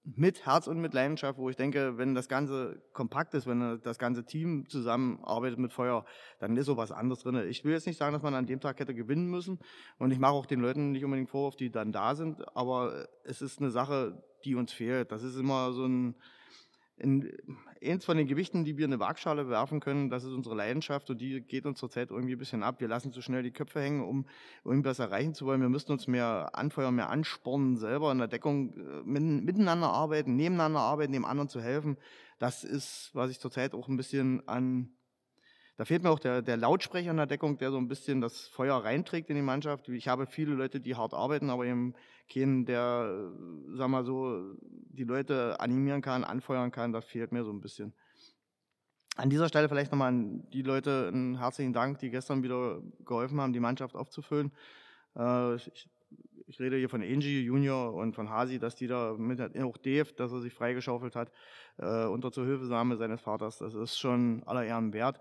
mit 0.04 0.46
Herz 0.46 0.68
und 0.68 0.82
mit 0.82 0.94
Leidenschaft, 0.94 1.38
wo 1.38 1.50
ich 1.50 1.56
denke, 1.56 1.98
wenn 1.98 2.16
das 2.16 2.28
Ganze 2.28 2.82
kompakt 2.92 3.34
ist, 3.36 3.46
wenn 3.46 3.80
das 3.84 4.00
ganze 4.00 4.26
Team 4.26 4.68
zusammenarbeitet 4.68 5.60
mit 5.60 5.74
Feuer, 5.74 6.06
dann 6.40 6.58
ist 6.58 6.66
sowas 6.66 6.92
anderes 6.92 7.22
drin. 7.22 7.36
Ich 7.50 7.64
will 7.64 7.74
jetzt 7.74 7.86
nicht 7.86 8.00
sagen, 8.00 8.14
dass 8.14 8.24
man 8.24 8.34
an 8.34 8.48
dem 8.48 8.60
Tag 8.60 8.80
hätte 8.80 8.96
gewinnen 8.96 9.28
müssen 9.28 9.60
und 10.00 10.12
ich 10.12 10.20
mache 10.20 10.34
auch 10.34 10.48
den 10.48 10.60
Leuten 10.60 10.92
nicht 10.92 11.06
unbedingt 11.06 11.30
Vorwurf, 11.30 11.56
die 11.56 11.72
dann 11.72 11.92
da 11.92 12.16
sind, 12.16 12.44
aber 12.56 13.08
es 13.24 13.42
ist 13.42 13.60
eine 13.60 13.70
Sache, 13.70 14.24
die 14.44 14.56
uns 14.56 14.72
fehlt. 14.74 15.12
Das 15.12 15.22
ist 15.22 15.38
immer 15.38 15.72
so 15.72 15.86
ein, 15.86 16.16
in, 17.02 17.34
eins 17.84 18.06
von 18.06 18.16
den 18.16 18.28
Gewichten, 18.28 18.64
die 18.64 18.78
wir 18.78 18.86
in 18.86 18.94
eine 18.94 19.00
Waagschale 19.00 19.50
werfen 19.50 19.80
können, 19.80 20.10
das 20.10 20.24
ist 20.24 20.32
unsere 20.32 20.56
Leidenschaft 20.56 21.10
und 21.10 21.20
die 21.20 21.42
geht 21.42 21.66
uns 21.66 21.80
zurzeit 21.80 22.12
irgendwie 22.12 22.34
ein 22.34 22.38
bisschen 22.38 22.64
ab. 22.64 22.80
Wir 22.80 22.88
lassen 22.88 23.12
zu 23.12 23.22
schnell 23.22 23.44
die 23.44 23.52
Köpfe 23.52 23.82
hängen, 23.82 24.02
um 24.02 24.26
irgendwas 24.64 25.00
erreichen 25.00 25.34
zu 25.34 25.46
wollen. 25.46 25.62
Wir 25.62 25.70
müssen 25.70 25.92
uns 25.92 26.08
mehr 26.08 26.52
anfeuern, 26.54 26.96
mehr 26.96 27.10
anspornen, 27.10 27.78
selber 27.78 28.12
in 28.12 28.20
der 28.20 28.28
Deckung 28.28 28.74
äh, 28.74 29.02
miteinander 29.04 29.90
arbeiten, 29.90 30.36
nebeneinander 30.36 30.80
arbeiten, 30.80 31.14
dem 31.14 31.26
anderen 31.26 31.50
zu 31.50 31.60
helfen. 31.60 31.98
Das 32.38 32.64
ist, 32.64 33.10
was 33.14 33.32
ich 33.32 33.40
zurzeit 33.40 33.74
auch 33.74 33.88
ein 33.88 33.98
bisschen 33.98 34.48
an 34.48 34.92
da 35.82 35.86
fehlt 35.86 36.04
mir 36.04 36.12
auch 36.12 36.20
der, 36.20 36.44
der 36.44 36.58
Lautsprecher 36.58 37.10
in 37.10 37.18
der 37.18 37.26
Deckung, 37.26 37.58
der 37.58 37.72
so 37.72 37.80
ein 37.80 37.88
bisschen 37.88 38.22
das 38.22 38.48
Feuer 38.48 38.76
reinträgt 38.76 39.32
in 39.32 39.36
die 39.36 39.42
Mannschaft. 39.42 39.90
Ich 39.90 40.08
habe 40.08 40.28
viele 40.28 40.54
Leute, 40.54 40.80
die 40.80 40.94
hart 40.94 41.16
arbeiten, 41.16 41.50
aber 41.50 41.66
eben 41.66 41.96
keinen, 42.32 42.68
der, 42.68 43.32
sag 43.74 43.88
mal 43.90 44.06
so, 44.06 44.54
die 44.62 45.06
Leute 45.06 45.60
animieren 45.60 46.04
kann, 46.04 46.24
anfeuern 46.24 46.72
kann. 46.72 46.94
Das 46.94 47.06
fehlt 47.06 47.32
mir 47.32 47.44
so 47.44 47.52
ein 47.52 47.62
bisschen. 47.62 47.96
An 49.16 49.32
dieser 49.32 49.48
Stelle 49.48 49.70
vielleicht 49.70 49.92
nochmal 49.92 50.10
an 50.10 50.48
die 50.52 50.62
Leute 50.62 51.08
einen 51.08 51.40
herzlichen 51.40 51.74
Dank, 51.74 51.98
die 51.98 52.12
gestern 52.12 52.44
wieder 52.44 52.80
geholfen 53.04 53.42
haben, 53.42 53.52
die 53.52 53.60
Mannschaft 53.60 53.96
aufzufüllen. 53.96 54.52
Äh, 55.18 55.56
ich, 55.56 55.90
ich 56.46 56.60
rede 56.60 56.78
hier 56.78 56.90
von 56.90 57.02
Angie 57.02 57.42
Junior 57.42 57.96
und 57.96 58.14
von 58.14 58.30
Hasi, 58.30 58.60
dass 58.60 58.76
die 58.76 58.86
da 58.86 59.16
mit, 59.18 59.42
auch 59.58 59.78
Dave, 59.78 60.14
dass 60.14 60.32
er 60.32 60.42
sich 60.42 60.54
freigeschaufelt 60.54 61.16
hat, 61.16 61.32
äh, 61.78 62.06
unter 62.06 62.32
Zuhilfesame 62.32 62.98
seines 62.98 63.22
Vaters. 63.22 63.58
Das 63.58 63.74
ist 63.74 63.98
schon 63.98 64.44
aller 64.46 64.64
Ehren 64.64 64.94
wert. 64.94 65.20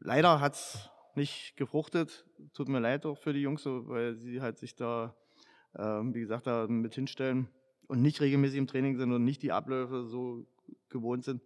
Leider 0.00 0.40
hat 0.40 0.54
es 0.54 0.90
nicht 1.14 1.56
gefruchtet. 1.56 2.26
Tut 2.52 2.68
mir 2.68 2.80
leid 2.80 3.06
auch 3.06 3.18
für 3.18 3.32
die 3.32 3.40
Jungs, 3.40 3.64
weil 3.66 4.14
sie 4.16 4.40
halt 4.40 4.58
sich 4.58 4.74
da, 4.74 5.14
äh, 5.74 5.82
wie 5.82 6.20
gesagt, 6.20 6.46
da 6.46 6.66
mit 6.66 6.94
hinstellen 6.94 7.48
und 7.86 8.02
nicht 8.02 8.20
regelmäßig 8.20 8.58
im 8.58 8.66
Training 8.66 8.96
sind 8.96 9.12
und 9.12 9.24
nicht 9.24 9.42
die 9.42 9.52
Abläufe 9.52 10.04
so 10.04 10.46
gewohnt 10.88 11.24
sind. 11.24 11.42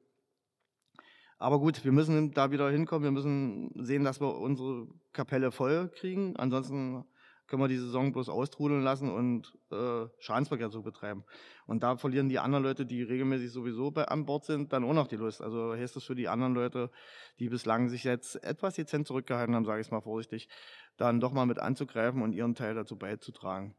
Aber 1.39 1.61
gut, 1.61 1.85
wir 1.85 1.93
müssen 1.93 2.33
da 2.33 2.51
wieder 2.51 2.69
hinkommen. 2.69 3.05
Wir 3.05 3.13
müssen 3.13 3.71
sehen, 3.77 4.03
dass 4.03 4.21
wir 4.21 4.35
unsere 4.37 4.89
Kapelle 5.13 5.53
voll 5.53 5.89
kriegen. 5.89 6.37
Ansonsten 6.37 7.05
können 7.49 7.63
wir 7.63 7.69
die 7.69 7.79
Saison 7.79 8.13
bloß 8.13 8.29
austrudeln 8.29 8.83
lassen 8.83 9.11
und 9.11 9.59
äh, 9.73 10.07
Schadensverkehr 10.19 10.69
so 10.69 10.83
betreiben. 10.83 11.25
Und 11.67 11.83
da 11.83 11.97
verlieren 11.97 12.29
die 12.29 12.39
anderen 12.39 12.63
Leute, 12.63 12.87
die 12.87 13.03
regelmäßig 13.03 13.51
sowieso 13.51 13.91
bei, 13.91 14.07
an 14.07 14.27
Bord 14.27 14.45
sind, 14.45 14.73
dann 14.73 14.85
auch 14.85 14.93
noch 14.93 15.09
die 15.09 15.17
Lust. 15.17 15.43
Also 15.43 15.75
heißt 15.75 15.97
das 15.97 16.05
für 16.05 16.15
die 16.15 16.29
anderen 16.29 16.55
Leute, 16.55 16.91
die 17.39 17.49
bislang 17.49 17.89
sich 17.89 18.05
jetzt 18.05 18.43
etwas 18.45 18.75
dezent 18.75 19.07
zurückgehalten 19.07 19.55
haben, 19.55 19.65
sage 19.65 19.81
ich 19.81 19.87
es 19.87 19.91
mal 19.91 20.03
vorsichtig, 20.03 20.49
dann 20.97 21.21
doch 21.21 21.33
mal 21.33 21.47
mit 21.47 21.59
anzugreifen 21.59 22.23
und 22.23 22.35
ihren 22.35 22.55
Teil 22.55 22.75
dazu 22.75 22.97
beizutragen. 22.97 23.75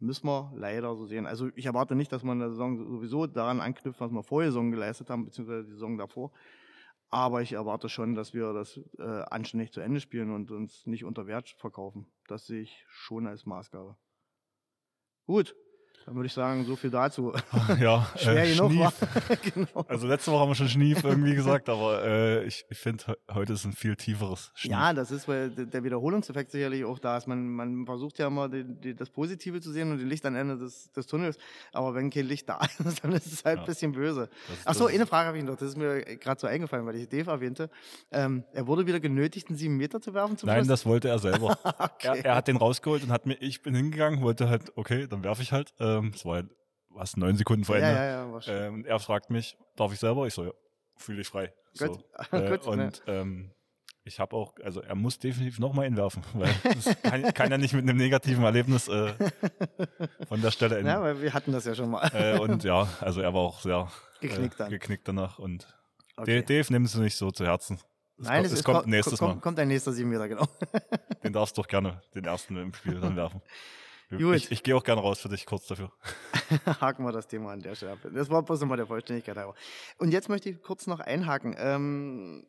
Müssen 0.00 0.26
wir 0.26 0.52
leider 0.56 0.96
so 0.96 1.06
sehen. 1.06 1.26
Also 1.26 1.50
ich 1.54 1.66
erwarte 1.66 1.94
nicht, 1.94 2.10
dass 2.10 2.24
man 2.24 2.38
in 2.38 2.40
der 2.40 2.50
Saison 2.50 2.76
sowieso 2.76 3.28
daran 3.28 3.60
anknüpft, 3.60 4.00
was 4.00 4.10
wir 4.10 4.24
vorher 4.24 4.50
Saison 4.50 4.72
geleistet 4.72 5.10
haben, 5.10 5.24
beziehungsweise 5.24 5.64
die 5.64 5.72
Saison 5.72 5.96
davor. 5.96 6.32
Aber 7.12 7.42
ich 7.42 7.52
erwarte 7.52 7.90
schon, 7.90 8.14
dass 8.14 8.32
wir 8.32 8.54
das 8.54 8.80
äh, 8.98 9.02
anständig 9.02 9.70
zu 9.70 9.82
Ende 9.82 10.00
spielen 10.00 10.30
und 10.30 10.50
uns 10.50 10.86
nicht 10.86 11.04
unter 11.04 11.26
Wert 11.26 11.50
verkaufen. 11.58 12.10
Das 12.26 12.46
sehe 12.46 12.62
ich 12.62 12.86
schon 12.88 13.26
als 13.26 13.44
Maßgabe. 13.44 13.98
Gut, 15.26 15.54
dann 16.06 16.14
würde 16.14 16.26
ich 16.26 16.32
sagen, 16.32 16.64
so 16.64 16.76
viel 16.76 16.90
dazu. 16.90 17.32
Ja, 17.78 18.06
Schwer 18.16 18.44
äh, 18.44 18.54
genug 18.54 18.78
war. 18.78 18.92
genau. 19.54 19.84
Also 19.88 20.06
letzte 20.06 20.30
Woche 20.30 20.40
haben 20.40 20.50
wir 20.50 20.54
schon 20.54 20.68
Schnief 20.68 21.02
irgendwie 21.04 21.34
gesagt, 21.34 21.68
aber 21.68 22.04
äh, 22.04 22.44
ich, 22.44 22.64
ich 22.68 22.78
finde, 22.78 23.16
heute 23.32 23.54
ist 23.54 23.64
ein 23.64 23.72
viel 23.72 23.96
tieferes 23.96 24.52
Schnief. 24.54 24.72
Ja, 24.72 24.92
das 24.92 25.10
ist, 25.10 25.26
weil 25.26 25.50
der 25.50 25.84
Wiederholungseffekt 25.84 26.50
sicherlich 26.50 26.84
auch 26.84 26.98
da 26.98 27.16
ist. 27.16 27.26
Man, 27.26 27.48
man 27.48 27.86
versucht 27.86 28.18
ja 28.18 28.26
immer 28.26 28.48
die, 28.48 28.64
die, 28.64 28.94
das 28.94 29.10
Positive 29.10 29.60
zu 29.60 29.72
sehen 29.72 29.90
und 29.90 29.98
die 29.98 30.04
Licht 30.04 30.24
am 30.26 30.36
Ende 30.36 30.58
des, 30.58 30.90
des 30.92 31.06
Tunnels. 31.06 31.38
Aber 31.72 31.94
wenn 31.94 32.10
kein 32.10 32.26
Licht 32.26 32.48
da 32.48 32.60
ist, 32.78 33.02
dann 33.02 33.12
ist 33.12 33.26
es 33.26 33.44
halt 33.44 33.56
ja. 33.56 33.62
ein 33.62 33.66
bisschen 33.66 33.92
böse. 33.92 34.28
Achso, 34.64 34.86
eine 34.86 35.06
Frage 35.06 35.28
habe 35.28 35.38
ich 35.38 35.44
noch. 35.44 35.56
Das 35.56 35.70
ist 35.70 35.76
mir 35.76 36.00
gerade 36.02 36.40
so 36.40 36.46
eingefallen, 36.46 36.86
weil 36.86 36.96
ich 36.96 37.08
Dave 37.08 37.30
erwähnte. 37.30 37.70
Ähm, 38.10 38.44
er 38.52 38.66
wurde 38.66 38.86
wieder 38.86 39.00
genötigt, 39.00 39.48
einen 39.48 39.58
sieben 39.58 39.76
Meter 39.76 40.00
zu 40.00 40.14
werfen 40.14 40.36
zum 40.36 40.46
Nein, 40.46 40.58
Schluss? 40.58 40.68
das 40.68 40.86
wollte 40.86 41.08
er 41.08 41.18
selber. 41.18 41.58
okay. 41.64 42.18
er, 42.18 42.24
er, 42.24 42.34
hat 42.36 42.48
den 42.48 42.56
rausgeholt 42.56 43.02
und 43.02 43.10
hat 43.10 43.26
mir, 43.26 43.34
ich 43.40 43.62
bin 43.62 43.74
hingegangen, 43.74 44.22
wollte 44.22 44.48
halt, 44.48 44.72
okay, 44.76 45.06
dann 45.08 45.24
werfe 45.24 45.42
ich 45.42 45.52
halt. 45.52 45.72
Ähm, 45.98 46.12
es 46.14 46.24
war 46.24 46.42
was, 46.90 47.16
neun 47.16 47.36
Sekunden 47.36 47.64
vor 47.64 47.76
Ende. 47.76 47.88
Ja, 47.88 48.04
ja, 48.04 48.40
ja, 48.40 48.66
ähm, 48.66 48.84
er 48.84 48.98
fragt 48.98 49.30
mich, 49.30 49.56
darf 49.76 49.92
ich 49.92 49.98
selber? 49.98 50.26
Ich 50.26 50.34
so, 50.34 50.44
ja, 50.44 50.52
fühle 50.96 51.18
dich 51.18 51.28
frei. 51.28 51.52
Gut. 51.78 52.04
So. 52.30 52.36
Äh, 52.36 52.50
Gut, 52.50 52.66
und 52.66 53.02
ähm, 53.06 53.50
ich 54.04 54.18
habe 54.18 54.36
auch, 54.36 54.54
also 54.62 54.80
er 54.80 54.94
muss 54.94 55.18
definitiv 55.18 55.58
nochmal 55.58 55.86
entwerfen, 55.86 56.22
weil 56.34 56.54
das 56.62 57.02
kann, 57.02 57.34
kann 57.34 57.50
ja 57.50 57.58
nicht 57.58 57.72
mit 57.72 57.88
einem 57.88 57.96
negativen 57.96 58.44
Erlebnis 58.44 58.88
äh, 58.88 59.14
von 60.28 60.42
der 60.42 60.50
Stelle 60.50 60.76
enden. 60.76 60.88
Ja, 60.88 61.00
weil 61.00 61.22
wir 61.22 61.32
hatten 61.32 61.52
das 61.52 61.64
ja 61.64 61.74
schon 61.74 61.90
mal. 61.90 62.10
Äh, 62.12 62.38
und 62.38 62.64
ja, 62.64 62.88
also 63.00 63.20
er 63.20 63.32
war 63.32 63.40
auch 63.40 63.60
sehr 63.60 63.90
geknickt, 64.20 64.60
äh, 64.60 64.68
geknickt 64.68 65.06
danach 65.06 65.38
und 65.38 65.66
okay. 66.16 66.42
Dave, 66.42 66.66
nimm 66.72 66.84
es 66.84 66.94
nicht 66.96 67.16
so 67.16 67.30
zu 67.30 67.46
Herzen. 67.46 67.78
Es 68.18 68.26
Nein, 68.26 68.42
kommt, 68.42 68.46
es, 68.46 68.52
es 68.52 68.64
kommt, 68.64 68.86
nächstes 68.86 69.18
kommt, 69.18 69.34
Mal. 69.36 69.40
Kommt 69.40 69.58
ein 69.58 69.68
nächster 69.68 69.92
sieben 69.92 70.10
Meter, 70.10 70.28
genau. 70.28 70.46
Den 71.24 71.32
darfst 71.32 71.56
du 71.56 71.62
doch 71.62 71.68
gerne, 71.68 72.02
den 72.14 72.24
ersten 72.24 72.56
im 72.56 72.74
Spiel 72.74 73.00
dann 73.00 73.16
werfen. 73.16 73.40
Gut. 74.18 74.36
Ich, 74.36 74.50
ich 74.50 74.62
gehe 74.62 74.76
auch 74.76 74.84
gerne 74.84 75.00
raus 75.00 75.20
für 75.20 75.28
dich 75.28 75.46
kurz 75.46 75.66
dafür. 75.66 75.92
haken 76.80 77.04
wir 77.04 77.12
das 77.12 77.26
Thema 77.26 77.52
an 77.52 77.60
der 77.60 77.74
Stelle 77.74 77.92
ab. 77.92 77.98
Das 78.14 78.30
war 78.30 78.42
bloß 78.42 78.60
nochmal 78.60 78.76
der 78.76 78.86
Vollständigkeit 78.86 79.36
halber. 79.36 79.54
Und 79.98 80.12
jetzt 80.12 80.28
möchte 80.28 80.50
ich 80.50 80.62
kurz 80.62 80.86
noch 80.86 81.00
einhaken. 81.00 81.54
Ähm, 81.58 82.46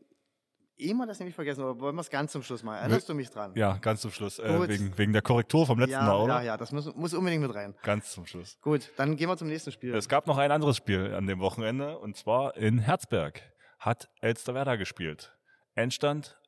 Immer 0.76 1.06
das 1.06 1.20
nämlich 1.20 1.36
vergessen, 1.36 1.64
oder 1.64 1.80
wollen 1.80 1.96
wir 1.96 2.02
es 2.02 2.10
ganz 2.10 2.32
zum 2.32 2.42
Schluss 2.42 2.64
mal? 2.64 2.78
Erinnerst 2.78 3.08
du 3.08 3.14
mich 3.14 3.30
dran? 3.30 3.52
Ja, 3.56 3.78
ganz 3.78 4.02
zum 4.02 4.10
Schluss. 4.10 4.40
Äh, 4.40 4.68
wegen, 4.68 4.98
wegen 4.98 5.14
der 5.14 5.22
Korrektur 5.22 5.68
vom 5.68 5.78
letzten 5.78 5.94
ja, 5.94 6.04
Mal, 6.04 6.18
oder? 6.18 6.36
Ja, 6.40 6.42
ja, 6.42 6.58
das 6.58 6.72
muss, 6.72 6.94
muss 6.96 7.14
unbedingt 7.14 7.44
mit 7.44 7.54
rein. 7.54 7.76
Ganz 7.84 8.12
zum 8.12 8.26
Schluss. 8.26 8.58
Gut, 8.60 8.92
dann 8.98 9.16
gehen 9.16 9.30
wir 9.30 9.38
zum 9.38 9.50
nächsten 9.50 9.72
Spiel. 9.72 9.94
Es 9.94 10.10
gab 10.10 10.26
noch 10.26 10.40
ein 10.40 10.52
anderes 10.52 10.78
Spiel 10.78 11.14
an 11.14 11.28
dem 11.28 11.40
Wochenende, 11.40 12.00
und 12.00 12.18
zwar 12.18 12.58
in 12.58 12.80
Herzberg 12.80 13.42
hat 13.78 14.10
Elsterwerda 14.22 14.76
gespielt. 14.76 15.38
Endstand 15.76 16.40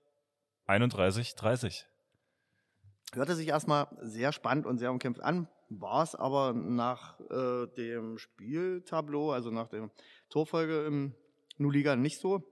31-30. 0.67 1.83
Hörte 3.15 3.35
sich 3.35 3.47
erstmal 3.47 3.87
sehr 4.01 4.31
spannend 4.31 4.65
und 4.65 4.77
sehr 4.77 4.91
umkämpft 4.91 5.21
an, 5.21 5.47
war 5.69 6.03
es 6.03 6.15
aber 6.15 6.53
nach 6.53 7.19
äh, 7.29 7.67
dem 7.75 8.17
Spieltableau, 8.17 9.31
also 9.31 9.51
nach 9.51 9.67
der 9.67 9.89
Torfolge 10.29 10.85
im 10.85 11.15
Nu-Liga 11.57 11.95
nicht 11.95 12.19
so, 12.19 12.43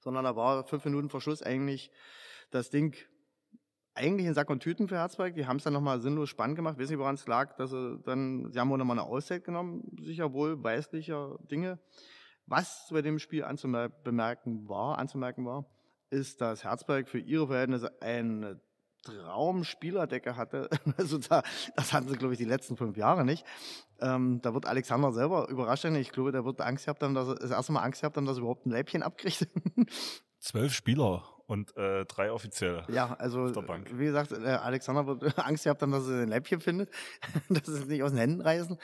sondern 0.00 0.24
da 0.24 0.36
war 0.36 0.64
fünf 0.66 0.84
Minuten 0.84 1.08
vor 1.08 1.20
Schluss 1.20 1.42
eigentlich 1.42 1.90
das 2.50 2.70
Ding 2.70 2.94
eigentlich 3.94 4.26
in 4.26 4.34
Sack 4.34 4.50
und 4.50 4.60
Tüten 4.60 4.88
für 4.88 4.96
Herzberg. 4.96 5.34
Die 5.34 5.46
haben 5.46 5.56
es 5.56 5.64
dann 5.64 5.72
nochmal 5.72 6.00
sinnlos 6.00 6.30
spannend 6.30 6.56
gemacht. 6.56 6.78
Weiß 6.78 6.88
nicht, 6.88 6.98
woran 6.98 7.14
es 7.14 7.26
lag, 7.26 7.56
dass 7.56 7.70
sie 7.70 7.98
dann, 8.04 8.50
sie 8.50 8.58
haben 8.58 8.70
wohl 8.70 8.78
nochmal 8.78 8.98
eine 8.98 9.06
Auszeit 9.06 9.44
genommen, 9.44 9.84
sicher 10.00 10.32
wohl 10.32 10.62
weislicher 10.62 11.38
Dinge. 11.50 11.78
Was 12.46 12.88
bei 12.90 13.02
dem 13.02 13.18
Spiel 13.18 13.44
anzumerken 13.44 14.68
war, 14.68 14.98
anzumerken 14.98 15.44
war, 15.44 15.66
ist, 16.10 16.40
dass 16.40 16.64
Herzberg 16.64 17.08
für 17.08 17.18
ihre 17.18 17.46
Verhältnisse 17.46 18.00
eine 18.00 18.60
Traumspielerdecke 19.02 20.36
hatte. 20.36 20.68
Also 20.96 21.18
da, 21.18 21.42
das 21.76 21.92
hatten 21.92 22.08
sie, 22.08 22.16
glaube 22.16 22.34
ich, 22.34 22.38
die 22.38 22.44
letzten 22.44 22.76
fünf 22.76 22.96
Jahre 22.96 23.24
nicht. 23.24 23.44
Ähm, 24.00 24.40
da 24.42 24.54
wird 24.54 24.66
Alexander 24.66 25.12
selber 25.12 25.48
überrascht 25.48 25.82
sein. 25.82 25.94
Ich 25.96 26.12
glaube, 26.12 26.32
der 26.32 26.44
wird 26.44 26.60
Angst 26.60 26.84
gehabt 26.84 27.02
haben, 27.02 27.14
dass 27.14 27.28
er 27.28 27.34
das 27.36 27.50
erste 27.50 27.72
Mal 27.72 27.80
Angst 27.82 28.00
gehabt 28.00 28.16
haben, 28.16 28.26
dass 28.26 28.36
er 28.36 28.40
überhaupt 28.40 28.66
ein 28.66 28.70
Leibchen 28.70 29.02
abkriegt. 29.02 29.46
Zwölf 30.38 30.72
Spieler 30.74 31.24
und 31.46 31.76
äh, 31.76 32.04
drei 32.06 32.32
offizielle. 32.32 32.84
Ja, 32.88 33.14
also 33.18 33.46
wie 33.46 34.04
gesagt, 34.04 34.32
äh, 34.32 34.36
Alexander 34.36 35.06
wird 35.06 35.38
Angst 35.46 35.64
gehabt 35.64 35.82
haben, 35.82 35.92
dass 35.92 36.08
er 36.08 36.22
ein 36.22 36.28
Leibchen 36.28 36.60
findet, 36.60 36.90
dass 37.48 37.66
sie 37.66 37.82
es 37.82 37.86
nicht 37.86 38.02
aus 38.02 38.10
den 38.10 38.18
Händen 38.18 38.40
reißen. 38.40 38.78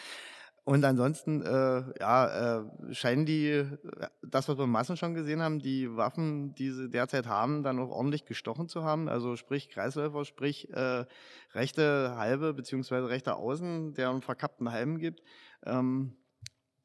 Und 0.68 0.84
ansonsten, 0.84 1.40
äh, 1.40 1.82
ja, 1.98 2.58
äh, 2.58 2.94
scheinen 2.94 3.25
die, 3.25 3.46
äh, 3.46 3.78
das, 4.20 4.50
was 4.50 4.58
wir 4.58 4.66
Massen 4.66 4.98
schon 4.98 5.14
gesehen 5.14 5.40
haben, 5.40 5.60
die 5.60 5.96
Waffen, 5.96 6.54
die 6.56 6.70
sie 6.72 6.90
derzeit 6.90 7.26
haben, 7.26 7.62
dann 7.62 7.78
auch 7.78 7.88
ordentlich 7.88 8.26
gestochen 8.26 8.68
zu 8.68 8.84
haben. 8.84 9.08
Also 9.08 9.37
sprich 9.37 9.70
Kreisläufer, 9.70 10.26
sprich 10.26 10.68
äh, 10.75 11.06
rechte 11.54 12.16
Halbe 12.18 12.52
beziehungsweise 12.52 13.08
rechte 13.08 13.37
Außen, 13.37 13.94
der 13.94 14.10
einen 14.10 14.20
verkappten 14.20 14.70
Halben 14.70 14.98
gibt, 14.98 15.22
ähm, 15.64 16.18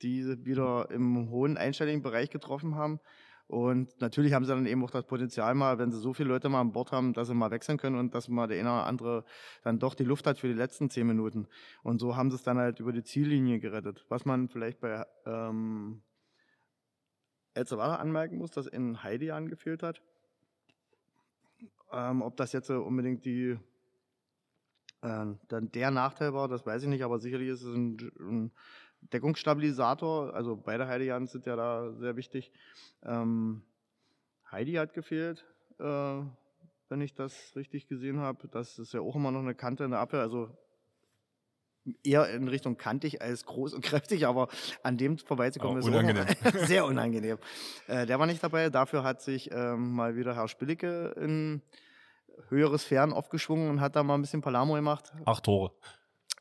die 0.01 0.45
wieder 0.45 0.89
im 0.89 1.29
hohen 1.29 1.57
einstelligen 1.57 2.01
Bereich 2.01 2.29
getroffen 2.29 2.75
haben. 2.75 3.01
Und 3.53 4.01
natürlich 4.01 4.33
haben 4.33 4.45
sie 4.45 4.51
dann 4.51 4.65
eben 4.65 4.83
auch 4.83 4.89
das 4.89 5.05
Potenzial 5.05 5.53
mal, 5.53 5.77
wenn 5.77 5.91
sie 5.91 5.99
so 5.99 6.11
viele 6.11 6.29
Leute 6.29 6.49
mal 6.49 6.59
an 6.59 6.71
Bord 6.71 6.91
haben, 6.91 7.13
dass 7.13 7.27
sie 7.27 7.35
mal 7.35 7.51
wechseln 7.51 7.77
können 7.77 7.97
und 7.97 8.15
dass 8.15 8.27
mal 8.27 8.47
der 8.47 8.59
eine 8.59 8.71
oder 8.71 8.87
andere 8.87 9.25
dann 9.61 9.77
doch 9.77 9.93
die 9.93 10.05
Luft 10.05 10.25
hat 10.25 10.39
für 10.39 10.47
die 10.47 10.55
letzten 10.55 10.89
zehn 10.89 11.05
Minuten. 11.05 11.47
Und 11.83 11.99
so 11.99 12.15
haben 12.15 12.31
sie 12.31 12.37
es 12.37 12.41
dann 12.41 12.57
halt 12.57 12.79
über 12.79 12.91
die 12.91 13.03
Ziellinie 13.03 13.59
gerettet. 13.59 14.05
Was 14.09 14.25
man 14.25 14.49
vielleicht 14.49 14.79
bei 14.79 15.05
ähm, 15.27 16.01
El 17.53 17.71
anmerken 17.79 18.39
muss, 18.39 18.49
dass 18.49 18.65
in 18.65 19.03
Heidi 19.03 19.29
angefehlt 19.29 19.83
hat. 19.83 20.01
Ähm, 21.91 22.23
ob 22.23 22.35
das 22.35 22.53
jetzt 22.53 22.71
unbedingt 22.71 23.23
die 23.23 23.59
äh, 25.03 25.25
dann 25.47 25.71
der 25.73 25.91
Nachteil 25.91 26.33
war, 26.33 26.47
das 26.47 26.65
weiß 26.65 26.81
ich 26.81 26.89
nicht, 26.89 27.03
aber 27.03 27.19
sicherlich 27.19 27.49
ist 27.49 27.61
es 27.61 27.75
ein, 27.75 27.97
ein 28.19 28.51
Deckungsstabilisator, 29.11 30.33
also 30.33 30.55
beide 30.55 30.87
Heidi-Jans 30.87 31.31
sind 31.31 31.45
ja 31.45 31.55
da 31.55 31.91
sehr 31.93 32.15
wichtig. 32.15 32.51
Ähm, 33.03 33.63
Heidi 34.51 34.73
hat 34.73 34.93
gefehlt, 34.93 35.45
äh, 35.79 36.21
wenn 36.89 37.01
ich 37.01 37.13
das 37.13 37.55
richtig 37.55 37.87
gesehen 37.87 38.19
habe. 38.19 38.47
Das 38.47 38.79
ist 38.79 38.93
ja 38.93 39.01
auch 39.01 39.15
immer 39.15 39.31
noch 39.31 39.41
eine 39.41 39.55
Kante 39.55 39.83
in 39.83 39.91
der 39.91 39.99
Abwehr, 39.99 40.21
also 40.21 40.49
eher 42.03 42.29
in 42.29 42.47
Richtung 42.47 42.77
kantig 42.77 43.21
als 43.21 43.45
groß 43.45 43.73
und 43.73 43.81
kräftig, 43.83 44.25
aber 44.25 44.47
an 44.83 44.97
dem 44.97 45.17
vorbeizukommen 45.17 45.79
ist 45.79 45.87
unangenehm. 45.87 46.25
sehr 46.65 46.85
unangenehm. 46.85 47.37
Äh, 47.87 48.05
der 48.05 48.19
war 48.19 48.25
nicht 48.25 48.43
dabei, 48.43 48.69
dafür 48.69 49.03
hat 49.03 49.21
sich 49.21 49.51
ähm, 49.51 49.91
mal 49.93 50.15
wieder 50.15 50.35
Herr 50.35 50.47
Spillicke 50.47 51.13
in 51.17 51.61
höheres 52.49 52.83
Fern 52.83 53.13
aufgeschwungen 53.13 53.69
und 53.69 53.81
hat 53.81 53.95
da 53.95 54.03
mal 54.03 54.15
ein 54.15 54.21
bisschen 54.21 54.41
Palamo 54.41 54.73
gemacht. 54.73 55.13
Acht 55.25 55.43
Tore. 55.43 55.71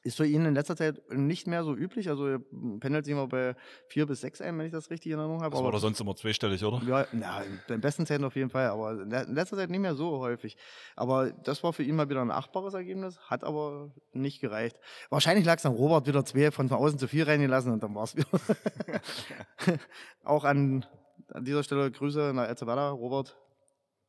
Ist 0.04 0.16
für 0.16 0.26
ihn 0.26 0.44
in 0.44 0.54
letzter 0.54 0.74
Zeit 0.74 1.00
nicht 1.10 1.46
mehr 1.46 1.62
so 1.62 1.76
üblich. 1.76 2.08
Also 2.08 2.26
er 2.26 2.40
pendelt 2.80 3.04
sich 3.04 3.12
immer 3.12 3.28
bei 3.28 3.54
vier 3.86 4.04
bis 4.06 4.20
sechs 4.20 4.40
ein, 4.40 4.58
wenn 4.58 4.66
ich 4.66 4.72
das 4.72 4.90
richtig 4.90 5.12
in 5.12 5.18
Erinnerung 5.18 5.42
habe. 5.42 5.54
Das 5.54 5.62
war 5.62 5.70
doch 5.70 5.78
sonst 5.78 6.00
immer 6.00 6.16
zweistellig, 6.16 6.64
oder? 6.64 6.82
Ja, 6.84 7.06
na, 7.12 7.42
in 7.42 7.60
den 7.68 7.80
besten 7.80 8.04
Zeiten 8.04 8.24
auf 8.24 8.34
jeden 8.34 8.50
Fall, 8.50 8.66
aber 8.66 9.02
in 9.02 9.10
letzter 9.10 9.56
Zeit 9.56 9.70
nicht 9.70 9.80
mehr 9.80 9.94
so 9.94 10.18
häufig. 10.18 10.56
Aber 10.96 11.30
das 11.30 11.62
war 11.62 11.72
für 11.72 11.84
ihn 11.84 11.94
mal 11.94 12.08
wieder 12.08 12.20
ein 12.20 12.32
achtbares 12.32 12.74
Ergebnis, 12.74 13.20
hat 13.30 13.44
aber 13.44 13.92
nicht 14.12 14.40
gereicht. 14.40 14.76
Wahrscheinlich 15.08 15.44
lag 15.46 15.58
es 15.58 15.66
an 15.66 15.72
Robert 15.72 16.08
wieder 16.08 16.24
zwei 16.24 16.50
von 16.50 16.70
außen 16.70 16.98
zu 16.98 17.06
viel 17.06 17.22
reingelassen 17.22 17.72
und 17.72 17.82
dann 17.82 17.94
war 17.94 18.04
es 18.04 18.16
wieder. 18.16 18.26
Auch 20.24 20.42
an, 20.44 20.84
an 21.28 21.44
dieser 21.44 21.62
Stelle 21.62 21.90
Grüße 21.90 22.32
nach 22.34 22.48
Elzevada. 22.48 22.90
Robert, 22.90 23.38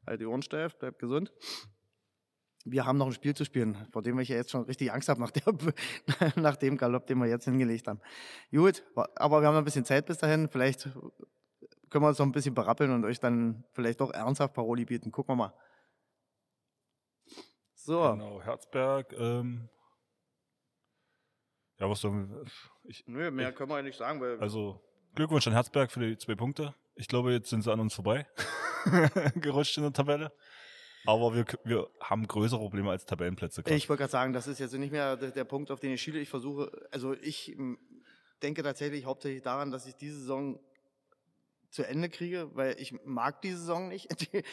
halt 0.07 0.21
die 0.21 0.25
Ohren 0.25 0.41
steif, 0.41 0.75
bleibt 0.77 0.97
gesund. 0.97 1.31
Wir 2.65 2.85
haben 2.85 2.97
noch 2.97 3.07
ein 3.07 3.13
Spiel 3.13 3.35
zu 3.35 3.43
spielen, 3.45 3.87
vor 3.91 4.01
dem 4.01 4.19
ich 4.19 4.29
ja 4.29 4.35
jetzt 4.35 4.51
schon 4.51 4.63
richtig 4.63 4.91
Angst 4.91 5.09
habe, 5.09 5.19
nach, 5.19 5.31
der, 5.31 5.53
nach 6.35 6.55
dem 6.55 6.77
Galopp, 6.77 7.07
den 7.07 7.19
wir 7.19 7.27
jetzt 7.27 7.45
hingelegt 7.45 7.87
haben. 7.87 7.99
Gut, 8.51 8.83
aber 8.95 9.41
wir 9.41 9.47
haben 9.47 9.53
noch 9.53 9.61
ein 9.61 9.65
bisschen 9.65 9.85
Zeit 9.85 10.05
bis 10.05 10.17
dahin. 10.17 10.47
Vielleicht 10.49 10.83
können 11.89 12.03
wir 12.03 12.09
uns 12.09 12.19
noch 12.19 12.25
ein 12.25 12.31
bisschen 12.31 12.55
berappeln 12.55 12.91
und 12.91 13.05
euch 13.05 13.19
dann 13.19 13.65
vielleicht 13.73 14.01
doch 14.01 14.11
ernsthaft 14.11 14.53
Paroli 14.53 14.85
bieten. 14.85 15.11
Gucken 15.11 15.33
wir 15.33 15.35
mal. 15.35 15.53
So. 17.75 18.11
Genau, 18.11 18.41
Herzberg. 18.41 19.13
Ähm, 19.13 19.69
ja, 21.79 21.89
was 21.89 21.99
soll 21.99 22.45
ich? 22.85 23.03
Nö, 23.07 23.29
mehr 23.29 23.49
ich, 23.49 23.55
können 23.55 23.69
wir 23.69 23.77
ja 23.77 23.83
nicht 23.83 23.97
sagen. 23.97 24.21
Weil 24.21 24.39
also 24.39 24.81
Glückwunsch 25.15 25.45
an 25.47 25.53
Herzberg 25.53 25.91
für 25.91 25.99
die 25.99 26.17
zwei 26.17 26.35
Punkte. 26.35 26.73
Ich 26.95 27.07
glaube, 27.07 27.33
jetzt 27.33 27.49
sind 27.49 27.61
sie 27.61 27.71
an 27.71 27.79
uns 27.79 27.93
vorbei. 27.93 28.25
Gerutscht 29.35 29.77
in 29.77 29.83
der 29.83 29.93
Tabelle. 29.93 30.31
Aber 31.05 31.35
wir, 31.35 31.45
wir 31.63 31.89
haben 31.99 32.27
größere 32.27 32.59
Probleme 32.59 32.89
als 32.89 33.05
Tabellenplätze. 33.05 33.63
Grad. 33.63 33.75
Ich 33.75 33.89
wollte 33.89 34.01
gerade 34.01 34.11
sagen, 34.11 34.33
das 34.33 34.47
ist 34.47 34.59
jetzt 34.59 34.73
nicht 34.73 34.91
mehr 34.91 35.17
der, 35.17 35.31
der, 35.31 35.43
Punkt, 35.43 35.71
auf 35.71 35.79
den 35.79 35.91
ich 35.91 36.01
schiele. 36.01 36.19
Ich 36.19 36.29
versuche, 36.29 36.71
also 36.91 37.13
ich 37.13 37.57
denke 38.41 38.63
tatsächlich 38.63 39.05
hauptsächlich 39.05 39.41
daran, 39.41 39.71
dass 39.71 39.85
ich 39.85 39.95
diese 39.95 40.19
Saison 40.19 40.59
zu 41.73 41.83
Ende 41.83 42.07
kriege, 42.07 42.51
weil 42.53 42.79
ich 42.79 42.93
mag 43.03 43.41
die 43.41 43.51
Saison 43.51 43.87
nicht. 43.87 44.09
Die, 44.33 44.43